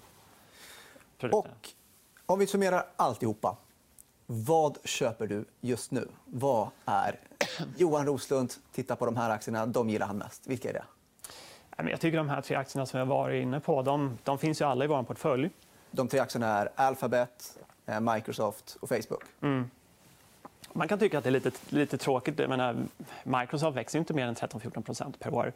produkterna. 1.18 1.54
Och 2.26 2.32
om 2.32 2.38
vi 2.38 2.46
summerar 2.46 2.86
alltihopa. 2.96 3.56
Vad 4.30 4.78
köper 4.84 5.26
du 5.26 5.44
just 5.60 5.90
nu? 5.90 6.08
Vad 6.24 6.68
är 6.84 7.20
Johan 7.76 8.06
Roslund 8.06 8.52
tittar 8.72 8.96
på 8.96 9.06
de 9.06 9.16
här 9.16 9.30
aktierna, 9.30 9.66
de 9.66 9.90
gillar 9.90 10.06
han 10.06 10.18
mest. 10.18 10.46
Vilka 10.46 10.68
är 10.68 10.72
det? 10.72 10.84
Jag 11.90 12.00
tycker 12.00 12.18
de 12.18 12.28
här 12.28 12.40
tre 12.40 12.56
aktierna 12.56 12.86
som 12.86 12.98
jag 12.98 13.06
varit 13.06 13.42
inne 13.42 13.60
på, 13.60 13.82
de, 13.82 14.18
de 14.24 14.38
finns 14.38 14.60
ju 14.60 14.64
alla 14.64 14.84
i 14.84 14.88
vår 14.88 15.02
portfölj. 15.02 15.50
De 15.90 16.08
tre 16.08 16.20
aktierna 16.20 16.46
är 16.46 16.68
Alphabet, 16.74 17.58
eh, 17.86 18.00
Microsoft 18.00 18.76
och 18.80 18.88
Facebook. 18.88 19.22
Mm. 19.40 19.70
Man 20.72 20.88
kan 20.88 20.98
tycka 20.98 21.18
att 21.18 21.24
det 21.24 21.30
är 21.30 21.32
lite, 21.32 21.50
lite 21.68 21.98
tråkigt. 21.98 22.38
Jag 22.38 22.48
menar, 22.48 22.76
Microsoft 23.24 23.76
växer 23.76 23.98
inte 23.98 24.14
mer 24.14 24.26
än 24.26 24.34
13-14% 24.34 25.18
per 25.18 25.34
år. 25.34 25.52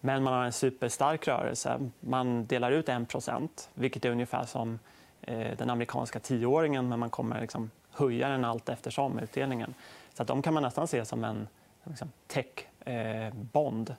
Men 0.00 0.22
man 0.22 0.32
har 0.32 0.44
en 0.44 0.52
superstark 0.52 1.28
rörelse. 1.28 1.90
Man 2.00 2.46
delar 2.46 2.72
ut 2.72 2.88
1% 2.88 3.48
vilket 3.74 4.04
är 4.04 4.10
ungefär 4.10 4.44
som 4.44 4.78
eh, 5.22 5.56
den 5.58 5.70
amerikanska 5.70 6.20
tioåringen 6.20 6.88
men 6.88 6.98
man 6.98 7.10
kommer 7.10 7.40
liksom 7.40 7.70
höja 7.96 8.28
den 8.28 8.44
allt 8.44 8.68
eftersom 8.68 9.18
utdelningen. 9.18 9.74
Så 10.14 10.22
att 10.22 10.28
de 10.28 10.42
kan 10.42 10.54
man 10.54 10.62
nästan 10.62 10.88
se 10.88 11.04
som 11.04 11.24
en 11.24 11.48
liksom, 11.84 12.12
tech-bond. 12.26 13.94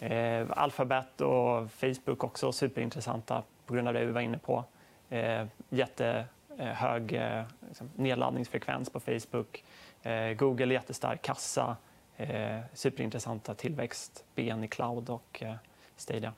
Eh, 0.00 0.46
Alphabet 0.50 1.20
och 1.20 1.70
Facebook 1.70 2.24
också 2.24 2.52
superintressanta 2.52 3.42
på 3.66 3.74
grund 3.74 3.88
av 3.88 3.94
det 3.94 4.04
vi 4.04 4.12
var 4.12 4.20
inne 4.20 4.38
på. 4.38 4.64
Eh, 5.08 5.46
jättehög 5.68 7.12
eh, 7.12 7.38
eh, 7.38 7.44
liksom, 7.68 7.90
nedladdningsfrekvens 7.94 8.90
på 8.90 9.00
Facebook. 9.00 9.64
Eh, 10.02 10.32
Google 10.32 10.74
jättestark 10.74 11.22
kassa. 11.22 11.76
Eh, 12.16 12.60
superintressanta 12.74 13.54
tillväxtben 13.54 14.64
i 14.64 14.68
cloud 14.68 15.10
och 15.10 15.42
eh, 15.42 15.54
Stadia. 15.96 16.32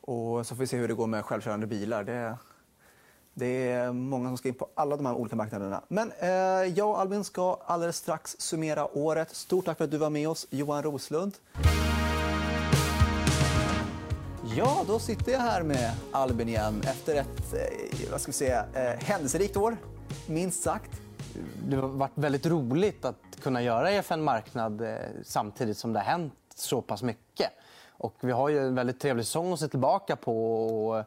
Och 0.00 0.46
så 0.46 0.54
får 0.54 0.60
vi 0.60 0.66
se 0.66 0.76
hur 0.76 0.88
det 0.88 0.94
går 0.94 1.06
med 1.06 1.24
självkörande 1.24 1.66
bilar. 1.66 2.04
Det, 2.04 2.36
det 3.38 3.70
är 3.70 3.92
många 3.92 4.28
som 4.28 4.36
ska 4.36 4.48
in 4.48 4.54
på 4.54 4.68
alla 4.74 4.96
de 4.96 5.06
här 5.06 5.14
olika 5.14 5.36
marknaderna. 5.36 5.82
Men 5.88 6.12
eh, 6.18 6.28
jag 6.78 6.90
och 6.90 7.00
Albin 7.00 7.24
ska 7.24 7.58
alldeles 7.64 7.96
strax 7.96 8.36
summera 8.38 8.98
året. 8.98 9.34
Stort 9.34 9.64
tack 9.64 9.78
för 9.78 9.84
att 9.84 9.90
du 9.90 9.98
var 9.98 10.10
med 10.10 10.28
oss, 10.28 10.46
Johan 10.50 10.82
Roslund. 10.82 11.32
Ja, 14.56 14.84
då 14.86 14.98
sitter 14.98 15.32
jag 15.32 15.38
här 15.38 15.62
med 15.62 15.92
Albin 16.12 16.48
igen 16.48 16.82
efter 16.84 17.14
ett 17.14 17.54
eh, 17.54 18.10
vad 18.10 18.20
ska 18.20 18.28
vi 18.28 18.36
säga, 18.36 18.64
eh, 18.74 19.04
händelserikt 19.04 19.56
år, 19.56 19.76
minst 20.26 20.62
sagt. 20.62 20.90
Det 21.68 21.76
har 21.76 21.88
varit 21.88 22.12
väldigt 22.14 22.46
roligt 22.46 23.04
att 23.04 23.40
kunna 23.42 23.62
göra 23.62 23.90
EFN 23.90 24.22
Marknad 24.22 24.80
eh, 24.80 24.96
samtidigt 25.24 25.78
som 25.78 25.92
det 25.92 25.98
har 25.98 26.06
hänt 26.06 26.34
så 26.54 26.82
pass 26.82 27.02
mycket. 27.02 27.50
Och 27.98 28.14
vi 28.20 28.32
har 28.32 28.48
ju 28.48 28.58
en 28.58 28.74
väldigt 28.74 29.00
trevlig 29.00 29.26
säsong 29.26 29.52
att 29.52 29.60
se 29.60 29.68
tillbaka 29.68 30.16
på. 30.16 30.66
Och 30.66 31.04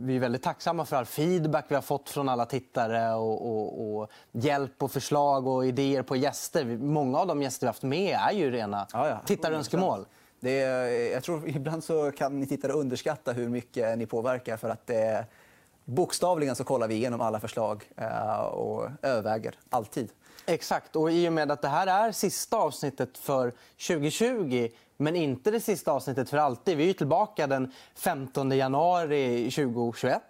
vi 0.00 0.16
är 0.16 0.20
väldigt 0.20 0.42
tacksamma 0.42 0.84
för 0.84 0.96
all 0.96 1.06
feedback 1.06 1.64
vi 1.68 1.74
har 1.74 1.82
fått 1.82 2.10
från 2.10 2.28
alla 2.28 2.46
tittare 2.46 3.14
och, 3.14 3.50
och, 3.50 4.00
och 4.00 4.10
hjälp 4.32 4.82
och 4.82 4.90
förslag 4.90 5.46
och 5.46 5.66
idéer 5.66 6.02
på 6.02 6.16
gäster. 6.16 6.64
Många 6.64 7.18
av 7.18 7.26
de 7.26 7.42
gäster 7.42 7.66
vi 7.66 7.68
haft 7.68 7.82
med 7.82 8.18
är 8.28 8.32
ju 8.32 8.50
rena 8.50 8.86
ja, 8.92 9.08
ja. 9.08 9.20
tittarönskemål. 9.26 10.06
Det 10.40 10.60
är, 10.60 11.12
jag 11.12 11.22
tror 11.22 11.48
ibland 11.48 11.84
så 11.84 12.12
kan 12.12 12.40
ni 12.40 12.46
tittare 12.46 12.72
underskatta 12.72 13.32
hur 13.32 13.48
mycket 13.48 13.98
ni 13.98 14.06
påverkar 14.06 14.56
för 14.56 14.68
att 14.68 14.86
det 14.86 15.26
bokstavligen 15.84 16.56
så 16.56 16.64
kollar 16.64 16.88
vi 16.88 16.94
igenom 16.94 17.20
alla 17.20 17.40
förslag 17.40 17.84
eh, 17.96 18.40
och 18.40 18.88
överväger 19.02 19.54
alltid. 19.70 20.10
Exakt. 20.46 20.96
Och 20.96 21.12
I 21.12 21.28
och 21.28 21.32
med 21.32 21.50
att 21.50 21.62
det 21.62 21.68
här 21.68 21.86
är 21.86 22.12
sista 22.12 22.56
avsnittet 22.56 23.18
för 23.18 23.52
2020 23.86 24.68
men 25.00 25.16
inte 25.16 25.50
det 25.50 25.60
sista 25.60 25.92
avsnittet 25.92 26.30
för 26.30 26.36
alltid. 26.36 26.76
Vi 26.76 26.90
är 26.90 26.94
tillbaka 26.94 27.46
den 27.46 27.72
15 27.94 28.50
januari 28.50 29.50
2021 29.50 30.22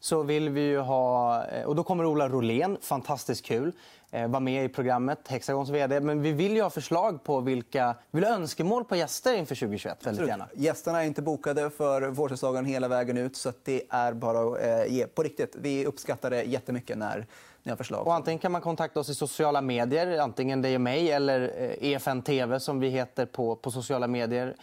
så 0.00 0.22
vill 0.22 0.48
vi 0.48 0.60
ju 0.60 0.78
ha... 0.78 1.44
Eh, 1.46 1.64
och 1.64 1.76
då 1.76 1.82
kommer 1.82 2.06
Ola 2.06 2.28
Rolén, 2.28 2.78
fantastiskt 2.80 3.44
kul, 3.44 3.72
eh, 4.14 4.28
vara 4.28 4.40
med 4.40 4.64
i 4.64 4.68
programmet, 4.68 5.18
Hexagons 5.28 5.70
vd. 5.70 6.00
Men 6.00 6.22
vi 6.22 6.32
vill 6.32 6.52
ju 6.52 6.62
ha 6.62 6.70
förslag 6.70 7.24
på 7.24 7.40
vilka... 7.40 7.96
Vi 8.10 8.20
vill 8.20 8.28
önskemål 8.28 8.84
på 8.84 8.96
gäster 8.96 9.34
inför 9.34 9.54
2021. 9.54 10.06
väldigt 10.06 10.28
gärna. 10.28 10.48
Gästerna 10.54 11.02
är 11.02 11.06
inte 11.06 11.22
bokade 11.22 11.70
för 11.70 12.02
vårsäsongen 12.02 12.64
hela 12.64 12.88
vägen 12.88 13.16
ut. 13.16 13.36
så 13.36 13.52
det 13.64 13.82
är 13.88 14.12
bara 14.12 14.38
att 14.38 14.88
eh, 14.88 14.94
ge. 14.94 15.06
På 15.06 15.22
riktigt, 15.22 15.56
vi 15.60 15.86
uppskattar 15.86 16.30
det 16.30 16.42
jättemycket 16.42 16.98
när 16.98 17.26
ni 17.62 17.70
har 17.70 17.76
förslag. 17.76 18.06
Och 18.06 18.14
antingen 18.14 18.38
kan 18.38 18.52
man 18.52 18.60
kontakta 18.60 19.00
oss 19.00 19.08
i 19.08 19.14
sociala 19.14 19.60
medier, 19.60 20.18
antingen 20.18 20.62
dig 20.62 20.74
och 20.74 20.80
mig 20.80 21.10
eller 21.10 21.52
EFN 21.80 22.22
TV 22.22 22.60
som 22.60 22.80
vi 22.80 22.88
heter 22.88 23.26
på, 23.26 23.56
på 23.56 23.70
sociala 23.70 24.06
medier. 24.06 24.56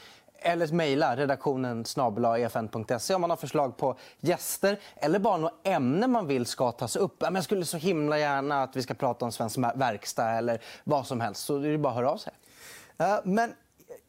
Eller 0.43 0.73
mejla 0.73 1.15
redaktionen 1.15 1.86
efn.se 2.39 3.13
om 3.15 3.21
man 3.21 3.30
har 3.30 3.38
förslag 3.38 3.77
på 3.77 3.95
gäster 4.19 4.80
eller 4.95 5.19
bara 5.19 5.38
några 5.38 5.54
ämnen 5.63 6.12
man 6.12 6.27
vill 6.27 6.45
ska 6.45 6.71
tas 6.71 6.95
upp. 6.95 7.15
Jag 7.19 7.43
skulle 7.43 7.65
så 7.65 7.77
himla 7.77 8.19
gärna 8.19 8.63
att 8.63 8.75
vi 8.75 8.82
ska 8.82 8.93
prata 8.93 9.25
om 9.25 9.32
svensk 9.32 9.58
verkstad 9.75 10.30
eller 10.30 10.62
vad 10.84 11.08
som 11.08 11.21
helst. 11.21 11.45
Så 11.45 11.58
det 11.58 11.69
är 11.69 11.77
bara 11.77 11.89
att 11.89 11.95
höra 11.95 12.12
av 12.12 12.17
sig. 12.17 12.34
Men 13.23 13.54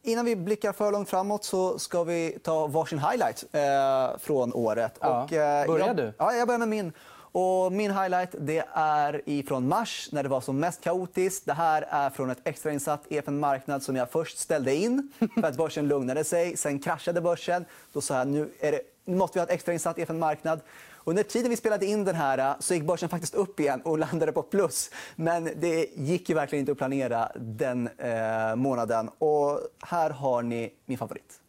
innan 0.01 0.25
vi 0.25 0.35
blickar 0.35 0.73
för 0.73 0.91
långt 0.91 1.09
framåt 1.09 1.43
så 1.43 1.79
ska 1.79 2.03
vi 2.03 2.39
ta 2.43 2.67
varsin 2.67 2.99
highlight 2.99 3.43
eh, 3.51 4.17
från 4.19 4.53
året. 4.53 4.97
Ja. 4.99 5.23
Och, 5.23 5.33
eh, 5.33 5.67
Börjar 5.67 5.87
jag, 5.87 5.97
du? 5.97 6.13
Ja, 6.17 6.33
jag 6.33 6.47
börjar 6.47 6.59
med 6.59 6.67
min. 6.67 6.93
Och 7.35 7.71
min 7.71 7.91
highlight 7.91 8.35
det 8.39 8.65
är 8.73 9.47
från 9.47 9.67
mars, 9.67 10.09
när 10.11 10.23
det 10.23 10.29
var 10.29 10.41
som 10.41 10.59
mest 10.59 10.81
kaotiskt. 10.81 11.45
Det 11.45 11.53
här 11.53 11.81
är 11.89 12.09
från 12.09 12.29
ett 12.29 12.37
extrainsatt 12.43 13.03
EFN 13.09 13.39
Marknad 13.39 13.83
som 13.83 13.95
jag 13.95 14.11
först 14.11 14.37
ställde 14.37 14.75
in 14.75 15.11
för 15.35 15.43
att 15.47 15.57
börsen 15.57 15.87
lugnade 15.87 16.23
sig. 16.23 16.57
Sen 16.57 16.79
kraschade 16.79 17.21
börsen. 17.21 17.65
Då 17.93 18.01
sa 18.01 18.17
jag 18.17 18.27
nu, 18.27 18.49
är 18.59 18.71
det, 18.71 18.81
nu 19.05 19.15
måste 19.15 19.35
vi 19.35 19.39
ha 19.39 19.45
ett 19.45 19.53
extrainsatt 19.53 19.99
EFN 19.99 20.19
Marknad. 20.19 20.59
Under 21.03 21.23
tiden 21.23 21.49
vi 21.49 21.55
spelade 21.55 21.85
in 21.85 22.05
den 22.05 22.15
här 22.15 22.55
så 22.59 22.73
gick 22.73 22.83
börsen 22.83 23.09
faktiskt 23.09 23.35
upp 23.35 23.59
igen 23.59 23.81
och 23.81 23.97
landade 23.97 24.31
på 24.31 24.41
plus. 24.41 24.89
Men 25.15 25.49
det 25.55 25.89
gick 25.95 26.29
ju 26.29 26.35
verkligen 26.35 26.59
inte 26.59 26.71
att 26.71 26.77
planera 26.77 27.31
den 27.35 27.89
eh, 27.97 28.55
månaden. 28.55 29.09
Och 29.17 29.59
här 29.81 30.09
har 30.09 30.41
ni 30.41 30.73
min 30.85 30.97
favorit. 30.97 31.42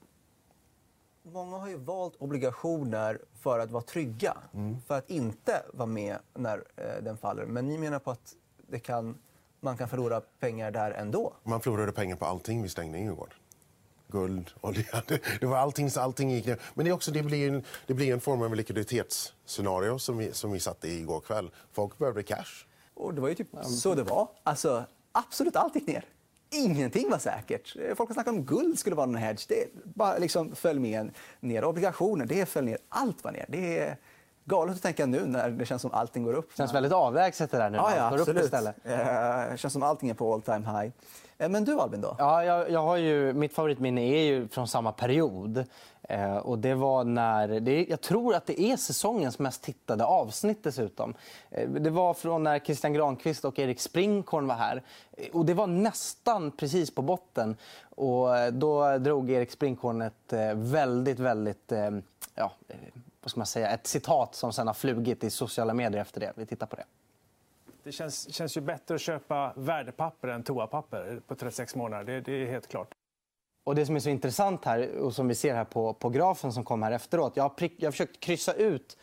Många 1.33 1.57
har 1.57 1.69
ju 1.69 1.77
valt 1.77 2.17
obligationer 2.19 3.21
för 3.41 3.59
att 3.59 3.71
vara 3.71 3.83
trygga, 3.83 4.37
mm. 4.55 4.81
för 4.87 4.99
att 4.99 5.11
inte 5.11 5.63
vara 5.73 5.87
med 5.87 6.19
när 6.35 6.65
eh, 6.77 7.03
den 7.03 7.17
faller. 7.17 7.47
Men 7.47 7.69
ni 7.69 7.79
menar 7.79 7.99
på 7.99 8.11
att 8.11 8.35
det 8.69 8.79
kan, 8.79 9.19
man 9.61 9.77
kan 9.77 9.89
förlora 9.89 10.21
pengar 10.21 10.71
där 10.71 10.91
ändå? 10.91 11.33
Man 11.43 11.61
förlorade 11.61 11.93
pengar 11.93 12.17
på 12.17 12.25
allting 12.25 12.63
vi 12.63 12.69
stängde 12.69 12.99
in 12.99 13.09
igår. 13.11 13.29
Guld, 14.09 14.51
olja. 14.61 15.03
Det 15.41 15.47
var 15.47 15.57
allting, 15.57 15.91
allting 15.97 16.31
gick 16.31 16.47
ner. 16.47 16.61
Men 16.75 16.85
det, 16.85 16.91
är 16.91 16.95
också, 16.95 17.11
det, 17.11 17.23
blir 17.23 17.49
en, 17.49 17.65
det 17.87 17.95
blir 17.95 18.13
en 18.13 18.21
form 18.21 18.43
av 18.43 18.55
likviditetsscenario 18.55 19.99
som 19.99 20.19
vi, 20.19 20.33
som 20.33 20.53
vi 20.53 20.61
satte 20.61 20.89
i 20.89 20.99
igår 20.99 21.21
kväll. 21.21 21.51
Folk 21.73 21.99
behövde 21.99 22.23
cash. 22.23 22.65
Och 22.95 23.15
det 23.15 23.21
var 23.21 23.29
ju 23.29 23.35
typ 23.35 23.49
så 23.63 23.95
det 23.95 24.03
var. 24.03 24.29
Alltså, 24.43 24.85
absolut 25.13 25.57
allt 25.57 25.75
gick 25.75 25.87
ner. 25.87 26.05
Ingenting 26.55 27.11
var 27.11 27.19
säkert. 27.19 27.77
Folk 27.97 28.09
har 28.09 28.15
snackat 28.15 28.35
om 28.35 28.45
guld 28.45 28.79
skulle 28.79 28.97
vara 28.97 29.07
någon 29.07 29.17
hedge. 29.17 29.47
Det 29.49 29.69
bara 29.95 30.19
liksom 30.19 30.55
föll 30.55 30.81
med 30.81 31.11
ner. 31.41 31.65
Obligationer, 31.65 32.27
det 32.27 32.47
föll 32.47 32.65
ner. 32.65 32.79
Allt 32.89 33.25
var 33.25 33.33
ner. 33.33 33.47
Det 33.49 33.79
är 33.79 33.97
galet 34.45 34.75
att 34.75 34.83
tänka 34.83 35.07
nu 35.07 35.27
när 35.27 35.51
det 35.51 35.67
känns 35.67 35.83
som 35.83 35.93
allting 35.93 36.25
går 36.25 36.33
upp. 36.33 36.49
Det 36.51 36.57
känns 36.57 36.75
väldigt 36.75 36.93
avlägset 36.93 37.51
det 37.51 37.59
där 37.59 37.71
nu. 37.71 37.77
Ja, 37.77 37.93
ja 37.97 38.21
absolut. 38.21 38.51
Det 38.83 39.57
känns 39.57 39.73
som 39.73 39.83
allting 39.83 40.11
är 40.11 40.15
på 40.15 40.35
all 40.35 40.43
time 40.43 40.67
high. 40.67 40.93
Eh, 41.39 41.49
men 41.49 41.65
du 41.65 41.81
Albin 41.81 42.01
då? 42.01 42.17
Ja, 42.19 42.45
jag, 42.45 42.71
jag 42.71 42.83
har 42.83 42.97
ju, 42.97 43.33
mitt 43.33 43.55
favoritminne 43.55 44.01
är 44.01 44.23
ju 44.23 44.49
från 44.49 44.69
samma 44.69 44.93
period. 44.93 45.65
Eh, 46.09 46.37
och 46.37 46.59
det 46.59 46.75
var 46.75 47.05
när, 47.05 47.61
det, 47.61 47.87
jag 47.89 48.01
tror 48.01 48.35
att 48.35 48.47
det 48.47 48.61
är 48.61 48.77
säsongens 48.77 49.39
mest 49.39 49.63
tittade 49.63 50.05
avsnitt 50.05 50.63
dessutom. 50.63 51.15
Eh, 51.51 51.69
det 51.71 51.91
var 51.91 52.15
från 52.15 52.43
när 52.43 52.59
Christian 52.59 52.93
Granqvist 52.93 53.45
och 53.45 53.59
Erik 53.59 53.81
Springkorn 53.81 54.47
var 54.47 54.55
här. 54.55 54.83
Eh, 55.13 55.29
och 55.33 55.47
det 55.47 55.55
var 55.55 55.67
nästan 55.67 56.51
precis 56.51 56.95
på 56.95 57.03
botten. 57.03 57.57
Och 57.83 58.39
eh, 58.39 58.53
då 58.53 58.99
drog 58.99 59.31
Erik 59.31 59.51
Springkorn 59.51 60.03
ett 60.03 60.33
eh, 60.33 60.55
väldigt, 60.55 61.19
väldigt... 61.19 61.73
Eh, 61.73 61.91
ja, 62.35 62.53
vad 63.21 63.31
ska 63.31 63.41
man 63.41 63.47
säga? 63.47 63.69
Ett 63.69 63.87
citat 63.87 64.35
som 64.35 64.53
sen 64.53 64.67
har 64.67 64.75
flugit 64.75 65.25
i 65.25 65.31
sociala 65.31 65.75
medier 65.75 66.03
efter 66.03 66.21
det. 66.21 66.33
Vi 66.37 66.47
tittar 66.47 66.67
på 66.67 66.77
det. 66.77 66.85
Det 67.83 67.93
känns, 67.93 68.35
känns 68.35 68.57
ju 68.57 68.61
bättre 68.61 68.95
att 68.95 69.01
köpa 69.01 69.53
värdepapper 69.57 70.29
än 70.29 70.43
toapapper 70.43 71.21
på 71.27 71.35
36 71.35 71.75
månader. 71.75 72.05
Det, 72.05 72.21
det, 72.21 72.33
är 72.33 72.47
helt 72.47 72.69
klart. 72.69 72.95
Och 73.65 73.75
Det 73.75 73.87
som 73.87 73.97
är 73.97 74.01
så 74.01 74.09
intressant 74.09 74.65
här, 74.65 74.97
och 74.97 75.15
som 75.15 75.29
vi 75.29 75.35
ser 75.35 75.55
här 75.55 75.65
på, 75.65 75.93
på 75.93 76.09
grafen 76.09 76.53
som 76.53 76.65
kom 76.65 76.83
här 76.83 76.93
efteråt. 76.93 77.33
Jag 77.37 77.45
har, 77.45 77.51
prick, 77.51 77.73
jag 77.77 77.87
har 77.87 77.93
försökt 77.93 78.21
kryssa 78.21 78.53
ut 78.53 78.97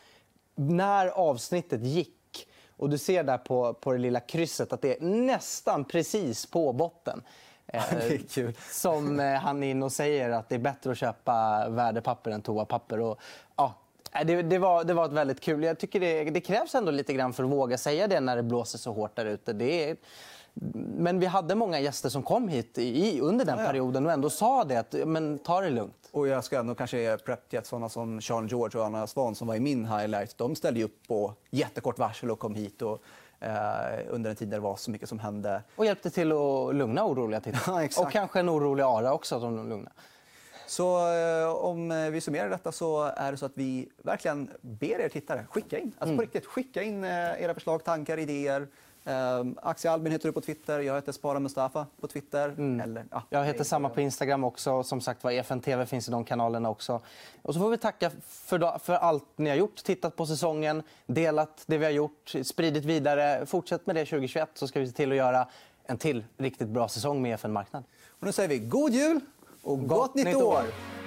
när 0.56 1.08
avsnittet 1.08 1.84
gick. 1.84 2.48
Och 2.78 2.90
Du 2.90 2.98
ser 2.98 3.24
där 3.24 3.38
på, 3.38 3.74
på 3.74 3.92
det 3.92 3.98
lilla 3.98 4.20
krysset 4.20 4.74
att 4.74 4.82
det 4.82 4.98
är 4.98 5.06
nästan 5.06 5.86
precis 5.86 6.46
på 6.46 6.74
botten. 6.74 7.24
Eh, 7.74 8.50
som 8.70 9.20
eh, 9.20 9.34
han 9.34 9.64
är 9.64 9.72
inne 9.72 9.86
och 9.86 9.92
säger 9.92 10.30
att 10.30 10.50
det 10.50 10.56
är 10.56 10.60
bättre 10.60 10.92
att 10.92 10.98
köpa 10.98 11.70
värdepapper 11.70 12.32
än 12.32 12.42
toapapper. 12.42 13.00
Och, 13.00 13.20
ja, 13.56 13.76
det, 14.26 14.42
det, 14.42 14.58
var, 14.58 14.84
det 14.84 14.94
var 14.94 15.06
ett 15.06 15.12
väldigt 15.12 15.42
kul. 15.42 15.64
Jag 15.64 15.80
tycker 15.80 16.00
det, 16.00 16.24
det, 16.24 16.42
krävs 16.42 16.76
ändå 16.76 16.92
lite 16.92 17.14
grann 17.14 17.34
för 17.34 17.44
att 17.44 17.50
våga 17.50 17.78
säga 17.78 18.08
det 18.08 18.20
när 18.20 18.36
det 18.36 18.44
blåser 18.44 18.78
så 18.78 18.92
hårt 18.94 19.16
där 19.16 19.26
ute. 19.26 19.54
Det 19.54 19.96
men 20.54 21.20
vi 21.20 21.26
hade 21.26 21.56
många 21.56 21.80
gäster 21.80 22.10
som 22.10 22.24
kom 22.24 22.48
hit 22.48 22.78
i, 22.78 23.20
under 23.22 23.46
den 23.46 23.58
perioden 23.58 24.06
och 24.06 24.12
ändå 24.12 24.30
sa 24.30 24.64
det 24.64 24.78
att 24.78 24.96
men 25.06 25.40
ta 25.40 25.62
det 25.62 25.70
lugnt. 25.70 26.10
Och 26.12 26.28
jag 26.28 26.44
ska 26.44 26.60
ändå 26.60 26.76
kanske 26.76 27.02
ge 27.02 27.18
prep 27.18 27.66
sådana 27.66 27.90
som 27.90 28.22
Sean 28.22 28.48
George 28.48 28.80
och 28.80 28.86
Anna 28.86 29.08
Svan 29.08 29.36
som 29.36 29.48
var 29.48 29.56
i 29.56 29.60
min 29.60 29.86
highlight, 29.86 30.38
de 30.38 30.56
ställde 30.56 30.84
upp 30.84 31.08
på 31.08 31.34
jättekort 31.50 32.00
varsel 32.00 32.32
och 32.32 32.40
kom 32.40 32.56
hit. 32.56 32.82
Och, 32.82 33.04
eh, 33.40 34.00
under 34.10 34.30
en 34.30 34.36
tid 34.36 34.48
där 34.48 34.58
det 34.58 34.62
var 34.62 34.76
så 34.76 34.92
mycket 34.92 35.10
som 35.10 35.20
hände. 35.20 35.64
Och 35.76 35.86
hjälpte 35.86 36.10
till 36.10 36.32
att 36.32 36.76
lugna 36.76 37.06
oroliga 37.06 37.40
tittare. 37.40 37.90
Ja, 37.96 38.02
och 38.02 38.12
kanske 38.12 38.40
en 38.40 38.50
orolig 38.50 38.84
Ara 38.84 39.14
också 39.14 39.40
som 39.40 39.70
lugnade. 39.70 39.92
Så 40.68 41.14
eh, 41.14 41.56
om 41.56 41.92
eh, 41.92 42.10
vi 42.10 42.22
summerar 42.22 42.50
detta 42.50 42.72
så 42.72 43.04
är 43.04 43.32
det 43.32 43.38
så 43.38 43.46
att 43.46 43.52
vi 43.56 43.90
verkligen 44.04 44.50
ber 44.62 45.02
er 45.02 45.10
tittare 45.10 45.46
skicka 45.50 45.80
in. 45.80 45.88
Alltså 45.98 46.06
mm. 46.06 46.18
på 46.18 46.22
riktigt, 46.22 46.46
skicka 46.46 46.84
in 46.84 47.04
eh, 47.04 47.44
era 47.44 47.54
förslag, 47.54 47.84
tankar, 47.84 48.18
idéer. 48.18 48.68
Axel 49.62 49.92
Albin 49.92 50.12
heter 50.12 50.28
du 50.28 50.34
på 50.34 50.42
Twitter. 50.42 50.80
Jag 50.80 50.96
heter 50.96 51.12
Spara 51.12 51.40
Mustafa 51.40 51.88
på 52.02 52.08
Twitter. 52.08 52.50
Mm. 52.50 52.80
Eller, 52.80 53.06
ja, 53.12 53.24
jag 53.30 53.46
heter 53.46 53.64
samma 53.64 53.90
på 53.90 54.02
Instagram 54.02 54.44
också. 54.44 54.84
Som 54.84 55.02
sagt 55.02 55.24
var, 55.24 55.60
TV 55.60 55.86
finns 55.86 56.08
i 56.08 56.12
de 56.12 56.24
kanalerna 56.24 56.70
också. 56.70 57.02
Och 57.42 57.54
så 57.54 57.60
får 57.60 57.70
vi 57.70 57.78
tacka 57.78 58.12
för, 58.30 58.80
för 58.80 58.94
allt 58.94 59.26
ni 59.36 59.50
har 59.50 59.58
gjort. 59.58 59.84
Tittat 59.84 60.16
på 60.16 60.26
säsongen, 60.26 60.84
delat 61.06 61.64
det 61.66 61.78
vi 61.78 61.86
har 61.86 61.92
gjort, 61.92 62.34
spridit 62.44 62.86
vidare. 62.86 63.46
Fortsätt 63.46 63.86
med 63.86 63.96
det 63.96 64.06
2021 64.06 64.50
så 64.54 64.68
ska 64.68 64.80
vi 64.80 64.88
se 64.88 64.94
till 64.94 65.12
att 65.12 65.18
göra 65.18 65.48
en 65.84 65.98
till 65.98 66.24
riktigt 66.38 66.68
bra 66.68 66.88
säsong 66.88 67.22
med 67.22 67.34
EFN 67.34 67.52
Marknad. 67.52 67.84
Och 68.10 68.26
nu 68.26 68.32
säger 68.32 68.50
vi 68.50 68.60
god 68.60 68.92
jul 68.92 69.20
och 69.64 69.80
gott, 69.80 69.98
gott 69.98 70.16
nytt 70.16 70.36
år! 70.36 70.44
år. 70.44 71.01